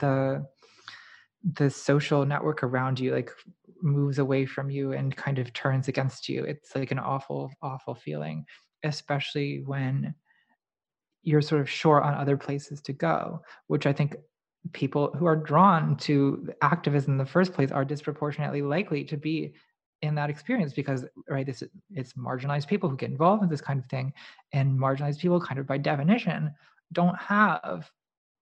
[0.00, 0.46] the
[1.54, 3.30] the social network around you like
[3.82, 6.44] moves away from you and kind of turns against you.
[6.44, 8.44] It's like an awful awful feeling
[8.84, 10.14] especially when
[11.22, 14.16] you're sort of short on other places to go which i think
[14.72, 19.52] people who are drawn to activism in the first place are disproportionately likely to be
[20.02, 23.78] in that experience because right this it's marginalized people who get involved in this kind
[23.78, 24.12] of thing
[24.52, 26.52] and marginalized people kind of by definition
[26.92, 27.90] don't have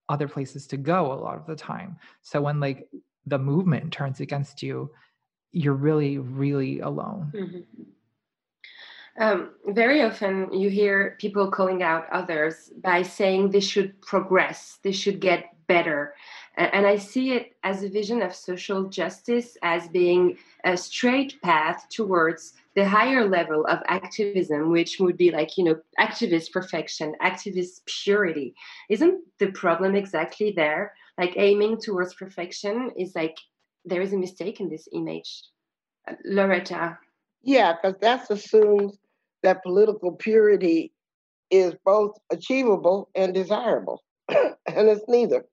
[0.08, 2.88] other places to go a lot of the time so when like
[3.26, 4.90] the movement turns against you
[5.52, 7.82] you're really really alone mm-hmm.
[9.20, 14.92] Um, very often you hear people calling out others by saying they should progress they
[14.92, 16.14] should get better
[16.56, 21.86] and I see it as a vision of social justice as being a straight path
[21.88, 27.84] towards the higher level of activism, which would be like, you know, activist perfection, activist
[27.86, 28.54] purity.
[28.88, 30.92] Isn't the problem exactly there?
[31.18, 33.36] Like aiming towards perfection is like
[33.84, 35.42] there is a mistake in this image.
[36.08, 36.98] Uh, Loretta.
[37.42, 38.98] Yeah, because that assumes
[39.42, 40.92] that political purity
[41.50, 45.44] is both achievable and desirable, and it's neither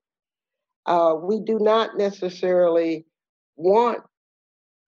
[0.87, 3.05] uh, we do not necessarily
[3.57, 3.99] want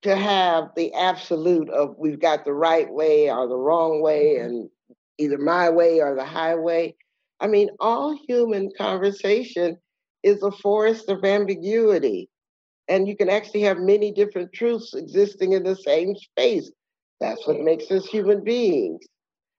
[0.01, 4.45] to have the absolute of we've got the right way or the wrong way mm-hmm.
[4.45, 4.69] and
[5.17, 6.95] either my way or the highway.
[7.41, 9.77] I mean, all human conversation
[10.23, 12.29] is a forest of ambiguity.
[12.87, 16.71] And you can actually have many different truths existing in the same space.
[17.19, 19.05] That's what makes us human beings.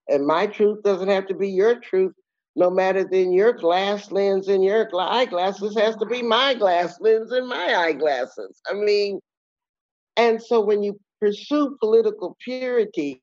[0.08, 2.14] And my truth doesn't have to be your truth
[2.56, 7.32] no matter then your glass lens and your eyeglasses has to be my glass lens
[7.32, 8.60] and my eyeglasses.
[8.68, 9.20] I mean,
[10.16, 13.20] and so when you pursue political purity,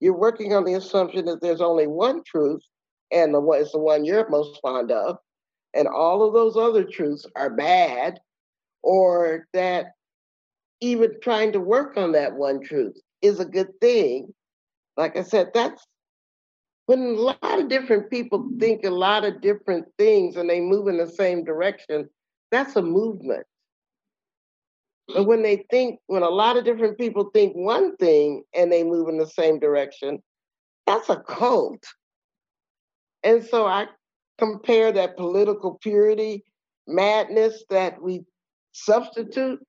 [0.00, 2.62] you're working on the assumption that there's only one truth,
[3.10, 5.18] and the one is the one you're most fond of,
[5.74, 8.20] and all of those other truths are bad,
[8.82, 9.86] or that
[10.80, 14.32] even trying to work on that one truth is a good thing.
[14.96, 15.84] Like I said, that's
[16.86, 20.88] when a lot of different people think a lot of different things and they move
[20.88, 22.08] in the same direction,
[22.50, 23.44] that's a movement.
[25.08, 28.84] But when they think, when a lot of different people think one thing and they
[28.84, 30.22] move in the same direction,
[30.86, 31.84] that's a cult.
[33.22, 33.86] And so I
[34.38, 36.44] compare that political purity,
[36.86, 38.24] madness that we
[38.72, 39.60] substitute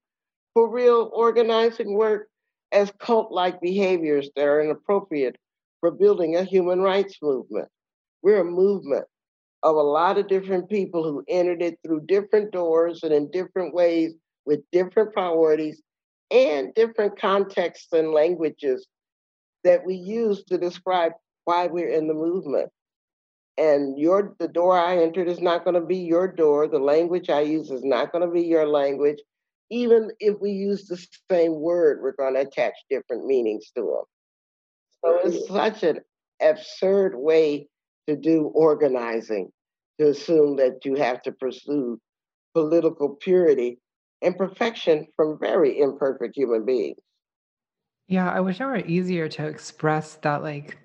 [0.54, 2.30] for real organizing work
[2.72, 5.38] as cult like behaviors that are inappropriate
[5.80, 7.68] for building a human rights movement.
[8.22, 9.06] We're a movement
[9.64, 13.74] of a lot of different people who entered it through different doors and in different
[13.74, 14.14] ways
[14.46, 15.82] with different priorities
[16.32, 18.88] and different contexts and languages
[19.64, 21.14] that we use to describe
[21.46, 22.70] why we're in the movement.
[23.58, 26.68] And your the door I entered is not going to be your door.
[26.68, 29.20] The language I use is not going to be your language.
[29.72, 30.98] Even if we use the
[31.32, 34.04] same word, we're going to attach different meanings to them.
[35.06, 36.00] So it's such an
[36.42, 37.68] absurd way
[38.08, 39.52] to do organizing
[40.00, 42.00] to assume that you have to pursue
[42.54, 43.80] political purity
[44.22, 46.98] and perfection from very imperfect human beings.
[48.08, 50.80] Yeah, I wish it were easier to express that, like,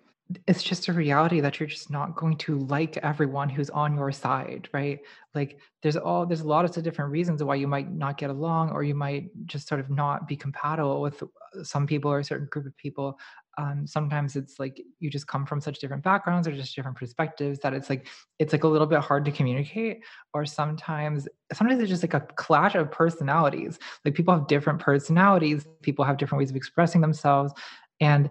[0.47, 4.11] it's just a reality that you're just not going to like everyone who's on your
[4.11, 5.01] side right?
[5.35, 8.83] Like there's all there's lots of different reasons why you might not get along or
[8.83, 11.23] you might just sort of not be compatible with
[11.63, 13.19] some people or a certain group of people.
[13.59, 17.59] Um, sometimes it's like you just come from such different backgrounds or just different perspectives
[17.61, 18.09] that it's like
[18.39, 20.01] it's like a little bit hard to communicate.
[20.33, 23.79] Or sometimes sometimes it's just like a clash of personalities.
[24.05, 25.67] Like people have different personalities.
[25.83, 27.53] People have different ways of expressing themselves.
[28.01, 28.31] And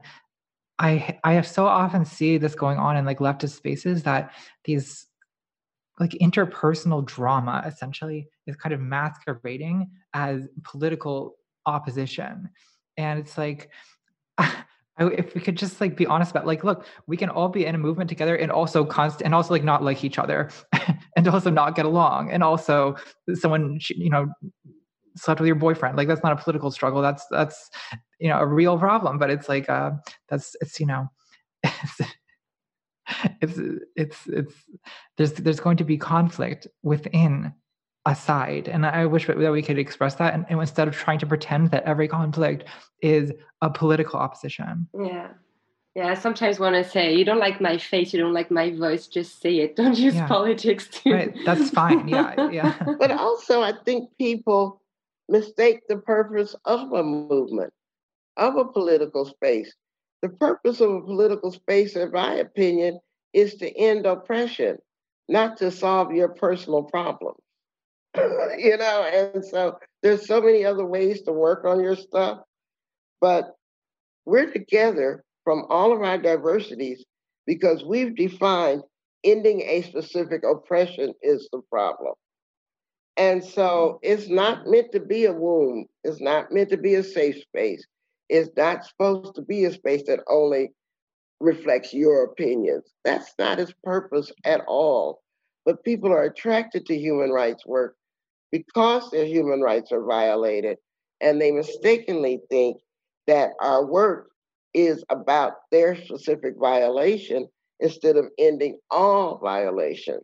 [0.79, 4.31] i i have so often see this going on in like leftist spaces that
[4.65, 5.07] these
[5.99, 12.49] like interpersonal drama essentially is kind of masquerading as political opposition.
[12.97, 13.69] And it's like
[14.37, 14.55] I,
[14.99, 17.73] if we could just like be honest about like look we can all be in
[17.73, 20.49] a movement together and also constant and also like not like each other
[21.15, 22.31] and also not get along.
[22.31, 22.95] And also
[23.35, 24.27] someone you know
[25.15, 27.69] slept with your boyfriend like that's not a political struggle that's that's
[28.19, 29.91] you know a real problem but it's like uh
[30.29, 31.09] that's it's you know
[33.41, 33.59] it's
[33.95, 34.53] it's it's
[35.17, 37.53] there's there's going to be conflict within
[38.05, 41.19] a side and i wish that we could express that and, and instead of trying
[41.19, 42.65] to pretend that every conflict
[43.01, 45.29] is a political opposition yeah
[45.95, 48.71] yeah, I sometimes want to say, you don't like my face, you don't like my
[48.71, 49.75] voice, just say it.
[49.83, 50.27] Don't use yeah.
[50.27, 51.13] politics too.
[51.13, 52.07] Right, that's fine.
[52.07, 52.73] Yeah, yeah.
[52.99, 54.81] but also, I think people
[55.29, 57.71] mistake the purpose of a movement,
[58.37, 59.73] of a political space.
[60.21, 62.99] The purpose of a political space, in my opinion,
[63.33, 64.77] is to end oppression,
[65.27, 67.39] not to solve your personal problems.
[68.57, 72.39] you know, and so there's so many other ways to work on your stuff,
[73.19, 73.55] but
[74.25, 77.03] we're together from all of our diversities
[77.45, 78.83] because we've defined
[79.23, 82.13] ending a specific oppression is the problem.
[83.17, 84.11] And so mm-hmm.
[84.11, 85.85] it's not meant to be a womb.
[86.03, 87.85] It's not meant to be a safe space.
[88.29, 90.71] It's not supposed to be a space that only
[91.39, 92.91] reflects your opinions.
[93.03, 95.21] That's not its purpose at all.
[95.65, 97.95] But people are attracted to human rights work
[98.51, 100.77] because their human rights are violated.
[101.21, 102.77] And they mistakenly think
[103.27, 104.29] that our work
[104.73, 107.47] is about their specific violation
[107.79, 110.23] instead of ending all violations.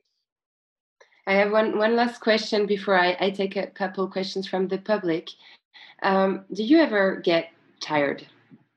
[1.29, 4.79] I have one, one last question before I, I take a couple questions from the
[4.79, 5.29] public.
[6.01, 8.25] Um, do you ever get tired?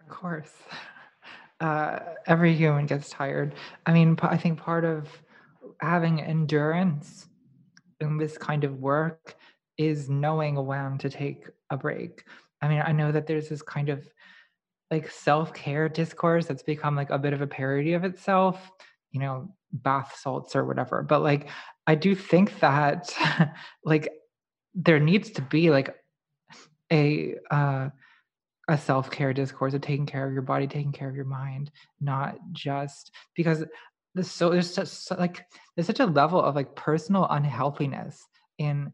[0.00, 0.52] Of course.
[1.60, 3.54] Uh, every human gets tired.
[3.86, 5.06] I mean, I think part of
[5.80, 7.28] having endurance
[8.00, 9.36] in this kind of work
[9.78, 12.24] is knowing when to take a break.
[12.62, 14.04] I mean, I know that there's this kind of
[14.90, 18.72] like self-care discourse that's become like a bit of a parody of itself
[19.12, 21.48] you know bath salts or whatever but like
[21.86, 23.12] i do think that
[23.84, 24.12] like
[24.74, 25.94] there needs to be like
[26.92, 27.88] a uh
[28.68, 31.70] a self-care discourse of taking care of your body taking care of your mind
[32.00, 33.64] not just because
[34.14, 38.24] there's so there's such like there's such a level of like personal unhealthiness
[38.58, 38.92] in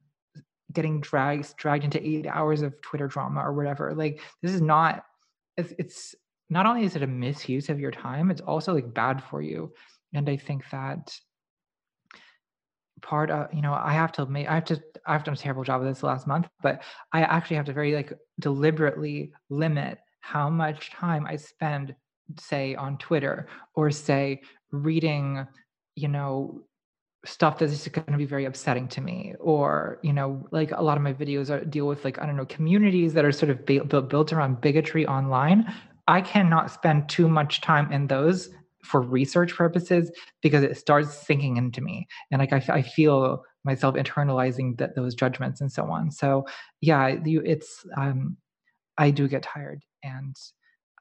[0.73, 5.05] getting dragged dragged into eight hours of twitter drama or whatever like this is not
[5.59, 6.15] it's, it's
[6.51, 9.73] not only is it a misuse of your time, it's also like bad for you.
[10.15, 11.15] And I think that
[13.03, 15.65] part of you know i have to make i have to i've done a terrible
[15.65, 16.83] job of this last month but
[17.13, 21.95] i actually have to very like deliberately limit how much time i spend
[22.39, 24.41] say on twitter or say
[24.71, 25.47] reading
[25.95, 26.63] you know
[27.25, 30.97] stuff that's going to be very upsetting to me or you know like a lot
[30.97, 33.67] of my videos are, deal with like i don't know communities that are sort of
[33.67, 35.73] built, built around bigotry online.
[36.07, 38.49] I cannot spend too much time in those
[38.85, 40.11] for research purposes
[40.43, 42.07] because it starts sinking into me.
[42.31, 46.11] And like i, I feel myself internalizing that those judgments and so on.
[46.11, 46.47] So
[46.81, 48.37] yeah you it's um
[48.97, 50.35] i do get tired and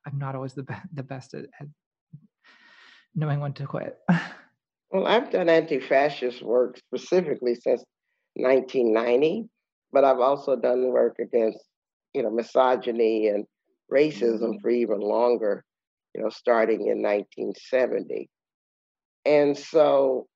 [0.05, 1.67] i'm not always the, be- the best at, at
[3.15, 3.97] knowing when to quit.
[4.89, 7.84] Well, I've done anti fascist work specifically since
[8.36, 9.49] 1990,
[9.91, 11.59] but I've also done work against,
[12.13, 13.45] you know, misogyny and
[13.91, 14.59] racism mm-hmm.
[14.61, 15.65] for even longer,
[16.18, 18.30] you know, starting in 1970.
[19.26, 20.28] And so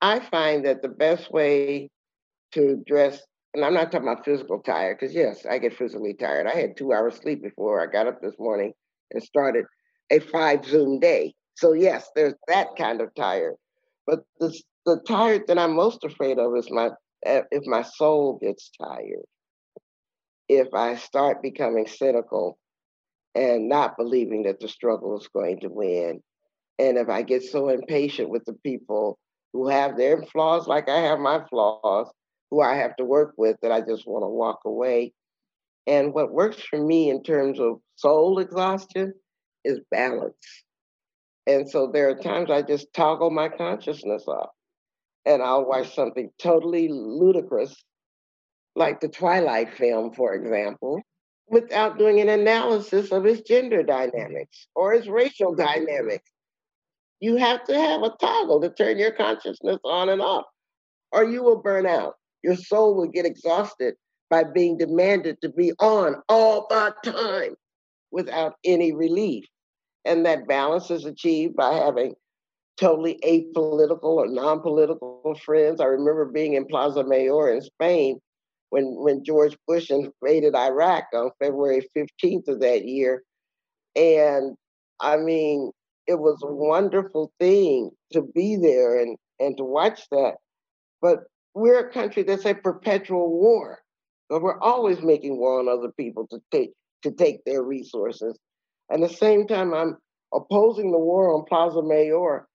[0.00, 1.90] I find that the best way
[2.52, 3.20] to address,
[3.54, 6.46] and I'm not talking about physical tired, because yes, I get physically tired.
[6.46, 8.72] I had two hours sleep before I got up this morning
[9.10, 9.64] and started
[10.10, 11.34] a five Zoom day.
[11.54, 13.54] So yes, there's that kind of tired.
[14.06, 16.90] But the the tired that I'm most afraid of is my
[17.24, 19.24] eh, if my soul gets tired.
[20.48, 22.58] If I start becoming cynical
[23.34, 26.22] and not believing that the struggle is going to win,
[26.78, 29.18] and if I get so impatient with the people
[29.52, 32.10] who have their flaws like I have my flaws,
[32.50, 35.12] who I have to work with, that I just want to walk away.
[35.86, 39.14] And what works for me in terms of soul exhaustion
[39.64, 40.64] is balance.
[41.46, 44.50] And so there are times I just toggle my consciousness off
[45.26, 47.74] and I'll watch something totally ludicrous,
[48.74, 51.00] like the Twilight film, for example,
[51.48, 56.30] without doing an analysis of its gender dynamics or its racial dynamics.
[57.20, 60.44] You have to have a toggle to turn your consciousness on and off,
[61.12, 62.14] or you will burn out.
[62.42, 63.94] Your soul will get exhausted
[64.30, 67.54] by being demanded to be on all the time
[68.10, 69.44] without any relief.
[70.04, 72.14] And that balance is achieved by having
[72.76, 75.80] totally apolitical or non-political friends.
[75.80, 78.20] I remember being in Plaza Mayor in Spain
[78.74, 83.22] when, when George Bush invaded Iraq on February 15th of that year.
[83.94, 84.56] And
[84.98, 85.70] I mean,
[86.08, 90.38] it was a wonderful thing to be there and, and to watch that.
[91.00, 91.20] But
[91.54, 93.78] we're a country that's a perpetual war.
[94.28, 96.72] But we're always making war on other people to take
[97.04, 98.36] to take their resources.
[98.90, 99.98] And at the same time, I'm
[100.32, 102.48] opposing the war on Plaza Mayor.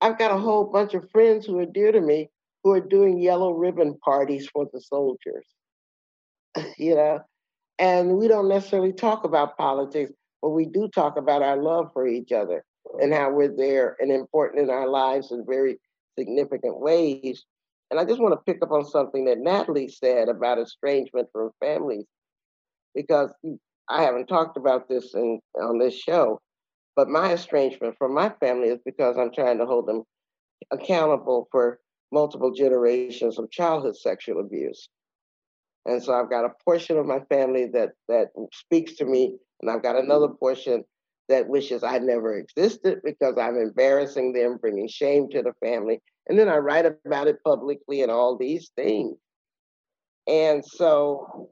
[0.00, 2.30] I've got a whole bunch of friends who are dear to me
[2.62, 5.46] who are doing yellow ribbon parties for the soldiers.
[6.78, 7.20] you know,
[7.78, 12.06] and we don't necessarily talk about politics, but we do talk about our love for
[12.06, 12.64] each other
[13.00, 15.78] and how we're there and important in our lives in very
[16.18, 17.44] significant ways.
[17.90, 21.50] And I just want to pick up on something that Natalie said about estrangement from
[21.60, 22.04] families,
[22.94, 23.32] because
[23.88, 26.40] I haven't talked about this in, on this show,
[26.96, 30.02] but my estrangement from my family is because I'm trying to hold them
[30.70, 31.78] accountable for
[32.12, 34.88] multiple generations of childhood sexual abuse.
[35.86, 39.70] And so I've got a portion of my family that that speaks to me, and
[39.70, 40.84] I've got another portion
[41.28, 46.00] that wishes I never existed because I'm embarrassing them, bringing shame to the family.
[46.28, 49.16] And then I write about it publicly and all these things.
[50.26, 51.50] And so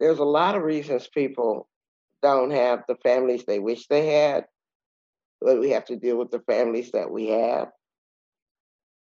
[0.00, 1.68] there's a lot of reasons people
[2.22, 4.44] don't have the families they wish they had,
[5.40, 7.68] but we have to deal with the families that we have.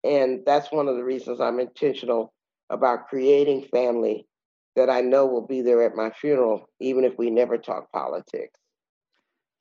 [0.05, 2.33] And that's one of the reasons I'm intentional
[2.71, 4.27] about creating family
[4.77, 8.59] that I know will be there at my funeral, even if we never talk politics.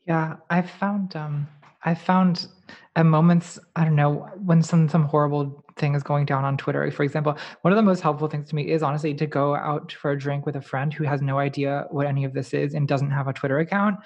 [0.06, 1.48] Yeah, I found um
[1.84, 2.48] I found
[2.96, 6.90] at moments, I don't know, when some some horrible thing is going down on Twitter,
[6.92, 9.92] for example, one of the most helpful things to me is honestly to go out
[9.94, 12.74] for a drink with a friend who has no idea what any of this is
[12.74, 13.98] and doesn't have a Twitter account.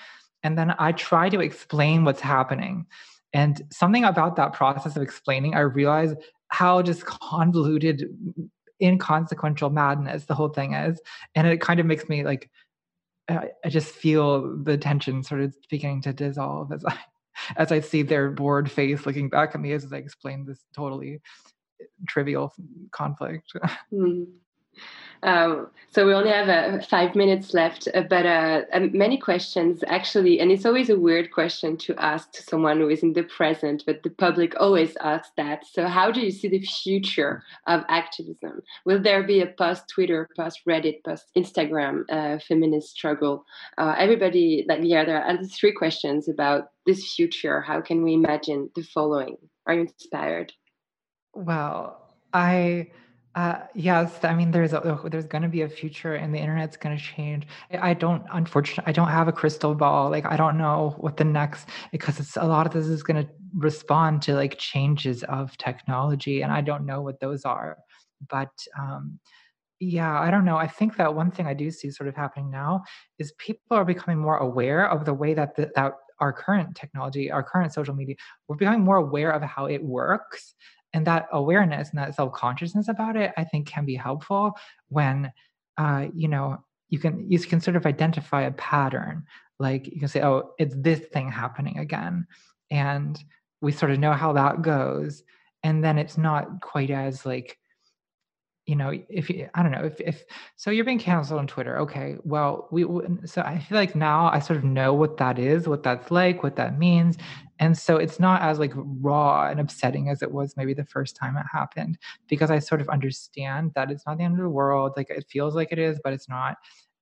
[0.44, 2.86] And then I try to explain what's happening.
[3.34, 6.14] And something about that process of explaining, I realize
[6.50, 8.06] how just convoluted
[8.82, 11.00] inconsequential madness the whole thing is
[11.36, 12.50] and it kind of makes me like
[13.30, 16.98] I, I just feel the tension sort of beginning to dissolve as i
[17.58, 21.22] as i see their bored face looking back at me as i explain this totally
[22.08, 22.54] trivial
[22.92, 23.54] conflict
[23.94, 24.26] mm.
[25.24, 29.84] Um, so we only have uh, five minutes left, uh, but uh, um, many questions
[29.88, 33.24] actually, and it's always a weird question to ask to someone who is in the
[33.24, 35.66] present, but the public always asks that.
[35.66, 38.62] So how do you see the future of activism?
[38.86, 43.46] Will there be a post Twitter, post Reddit, post Instagram uh, feminist struggle?
[43.78, 47.62] Uh, everybody, like yeah, there are three questions about this future.
[47.62, 49.38] How can we imagine the following?
[49.68, 50.52] Are you inspired?
[51.34, 52.02] Well,
[52.34, 52.88] I
[53.36, 56.78] uh, yes, I mean there's a, there's going to be a future, and the internet's
[56.78, 57.48] going to change.
[57.72, 60.12] I don't, unfortunately, I don't have a crystal ball.
[60.12, 63.26] Like I don't know what the next because it's a lot of this is going
[63.26, 67.78] to respond to like changes of technology, and I don't know what those are.
[68.30, 69.20] But um,
[69.80, 70.58] yeah, I don't know.
[70.58, 72.84] I think that one thing I do see sort of happening now
[73.18, 77.32] is people are becoming more aware of the way that the, that our current technology,
[77.32, 78.16] our current social media,
[78.48, 80.54] we're becoming more aware of how it works
[80.94, 84.54] and that awareness and that self-consciousness about it i think can be helpful
[84.90, 85.32] when
[85.78, 89.24] uh, you know you can you can sort of identify a pattern
[89.60, 92.28] like you can say oh it's this thing happening again
[92.70, 93.24] and
[93.62, 95.24] we sort of know how that goes
[95.64, 97.58] and then it's not quite as like
[98.66, 100.24] you know if you i don't know if if
[100.56, 102.86] so you're being canceled on twitter okay well we
[103.26, 106.44] so i feel like now i sort of know what that is what that's like
[106.44, 107.18] what that means
[107.64, 111.16] and so it's not as like raw and upsetting as it was maybe the first
[111.16, 111.98] time it happened
[112.28, 115.26] because i sort of understand that it's not the end of the world like it
[115.30, 116.58] feels like it is but it's not.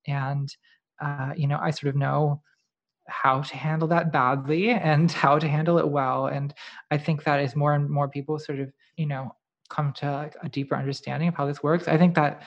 [0.06, 0.54] And
[1.00, 2.42] uh, you know i sort of know
[3.08, 6.26] how to handle that badly and how to handle it well.
[6.26, 6.54] And
[6.90, 9.34] i think that as more and more people sort of you know
[9.68, 12.42] come to like a deeper understanding of how this works i think that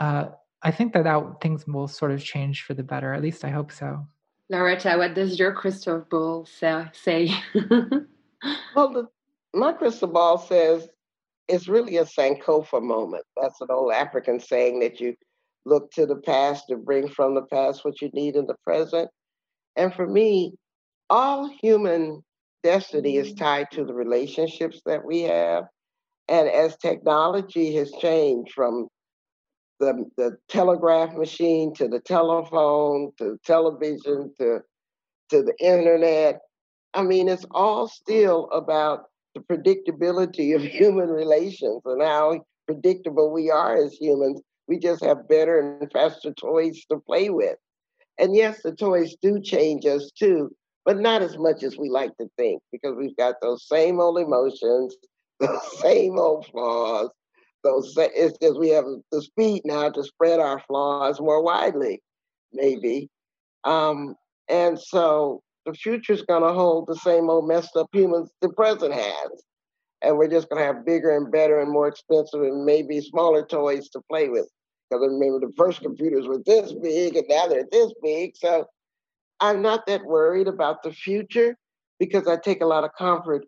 [0.00, 0.24] uh,
[0.62, 3.50] i think that, that things will sort of change for the better at least i
[3.50, 4.06] hope so
[4.48, 7.30] loretta what does your crystal ball say?
[8.76, 9.08] Well the,
[9.54, 10.88] my crystal ball says
[11.48, 13.24] it's really a sankofa moment.
[13.40, 15.14] That's an old african saying that you
[15.64, 19.08] look to the past to bring from the past what you need in the present.
[19.74, 20.52] And for me
[21.08, 22.22] all human
[22.62, 23.38] destiny is mm.
[23.38, 25.64] tied to the relationships that we have.
[26.28, 28.88] And as technology has changed from
[29.80, 34.60] the, the telegraph machine to the telephone to television to,
[35.30, 36.40] to the internet,
[36.94, 39.04] I mean, it's all still about
[39.34, 44.40] the predictability of human relations and how predictable we are as humans.
[44.68, 47.56] We just have better and faster toys to play with.
[48.18, 50.50] And yes, the toys do change us too,
[50.84, 54.18] but not as much as we like to think because we've got those same old
[54.18, 54.96] emotions,
[55.40, 57.10] the same old flaws.
[57.64, 62.00] Those it's just we have the speed now to spread our flaws more widely,
[62.52, 63.08] maybe.
[63.64, 64.14] Um,
[64.48, 68.94] and so the future's going to hold the same old messed up humans the present
[68.94, 69.42] has.
[70.02, 73.44] And we're just going to have bigger and better and more expensive and maybe smaller
[73.44, 74.48] toys to play with.
[74.88, 78.36] Because I remember the first computers were this big and now they're this big.
[78.36, 78.66] So
[79.40, 81.56] I'm not that worried about the future
[81.98, 83.44] because I take a lot of comfort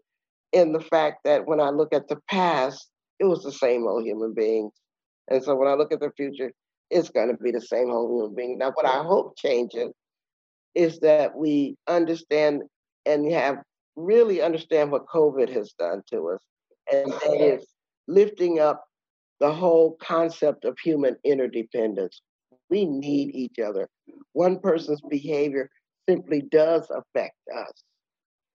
[0.52, 4.04] in the fact that when I look at the past, it was the same old
[4.04, 4.72] human beings.
[5.30, 6.52] And so when I look at the future,
[6.90, 8.58] it's going to be the same old human being.
[8.58, 9.92] Now, what I hope changes
[10.74, 12.62] is that we understand
[13.04, 13.56] and have
[13.96, 16.40] really understand what COVID has done to us.
[16.92, 17.66] And that is
[18.06, 18.84] lifting up
[19.40, 22.22] the whole concept of human interdependence.
[22.70, 23.88] We need each other.
[24.32, 25.70] One person's behavior
[26.08, 27.72] simply does affect us.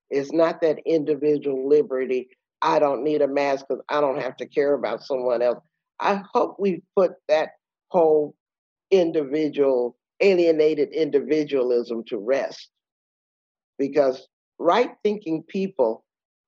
[0.09, 2.29] It's not that individual liberty.
[2.63, 5.59] I don't need a mask because I don't have to care about someone else.
[5.99, 7.49] I hope we put that
[7.89, 8.35] whole
[8.89, 12.69] individual, alienated individualism to rest
[13.77, 14.27] because
[14.59, 16.05] right thinking people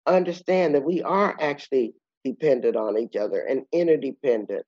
[0.08, 1.94] understand that we are actually
[2.24, 4.66] dependent on each other and interdependent.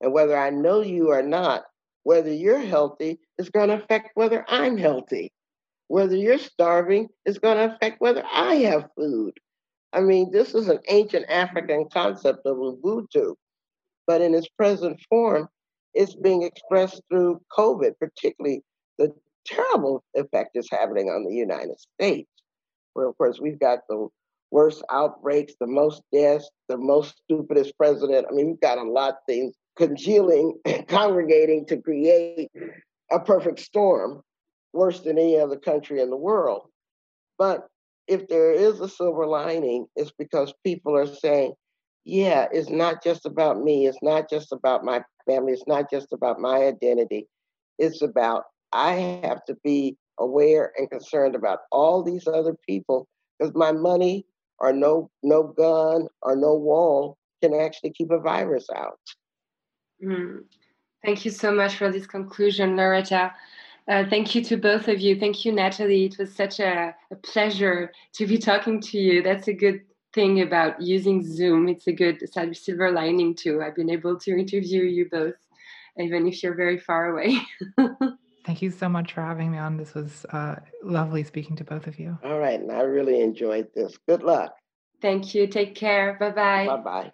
[0.00, 1.64] And whether I know you or not,
[2.02, 5.32] whether you're healthy is going to affect whether I'm healthy.
[5.88, 9.32] Whether you're starving is going to affect whether I have food.
[9.92, 13.34] I mean, this is an ancient African concept of Ubuntu,
[14.06, 15.48] but in its present form,
[15.94, 18.62] it's being expressed through COVID, particularly
[18.98, 19.14] the
[19.46, 22.30] terrible effect it's having on the United States,
[22.92, 24.08] where, of course, we've got the
[24.50, 28.26] worst outbreaks, the most deaths, the most stupidest president.
[28.30, 30.58] I mean, we've got a lot of things congealing,
[30.88, 32.50] congregating to create
[33.10, 34.22] a perfect storm,
[34.72, 36.68] worse than any other country in the world.
[37.38, 37.66] But
[38.08, 41.52] if there is a silver lining, it's because people are saying,
[42.04, 43.86] yeah, it's not just about me.
[43.86, 45.52] It's not just about my family.
[45.52, 47.28] It's not just about my identity.
[47.78, 53.06] It's about I have to be aware and concerned about all these other people
[53.38, 54.26] because my money
[54.58, 58.98] or no no gun or no wall can actually keep a virus out.
[60.02, 60.44] Mm.
[61.04, 63.32] Thank you so much for this conclusion, Loretta.
[63.88, 65.18] Uh, thank you to both of you.
[65.18, 66.04] Thank you, Natalie.
[66.04, 69.22] It was such a, a, pleasure to be talking to you.
[69.22, 69.80] That's a good
[70.12, 71.68] thing about using Zoom.
[71.68, 72.22] It's a good
[72.52, 73.62] silver lining too.
[73.62, 75.36] I've been able to interview you both,
[75.98, 77.38] even if you're very far away.
[78.44, 79.76] Thank you so much for having me on.
[79.76, 82.18] This was uh, lovely speaking to both of you.
[82.24, 82.60] All right.
[82.60, 83.98] And I really enjoyed this.
[84.06, 84.54] Good luck.
[85.00, 85.46] Thank you.
[85.46, 86.16] Take care.
[86.18, 86.66] Bye bye.
[86.66, 87.12] Bye bye.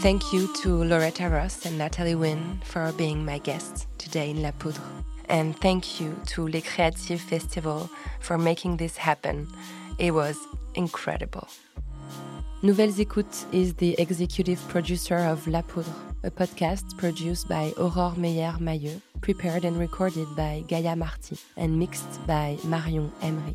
[0.00, 4.50] Thank you to Loretta Ross and Natalie Wynn for being my guests today in La
[4.52, 4.82] Poudre.
[5.28, 9.46] And thank you to Les Créatives Festival for making this happen.
[9.98, 10.38] It was
[10.74, 11.46] incredible.
[12.62, 15.92] Nouvelles Écoutes is the executive producer of La Poudre,
[16.24, 22.56] a podcast produced by Aurore Meyer-Mailleux, prepared and recorded by Gaia Marty, and mixed by
[22.64, 23.54] Marion Emery.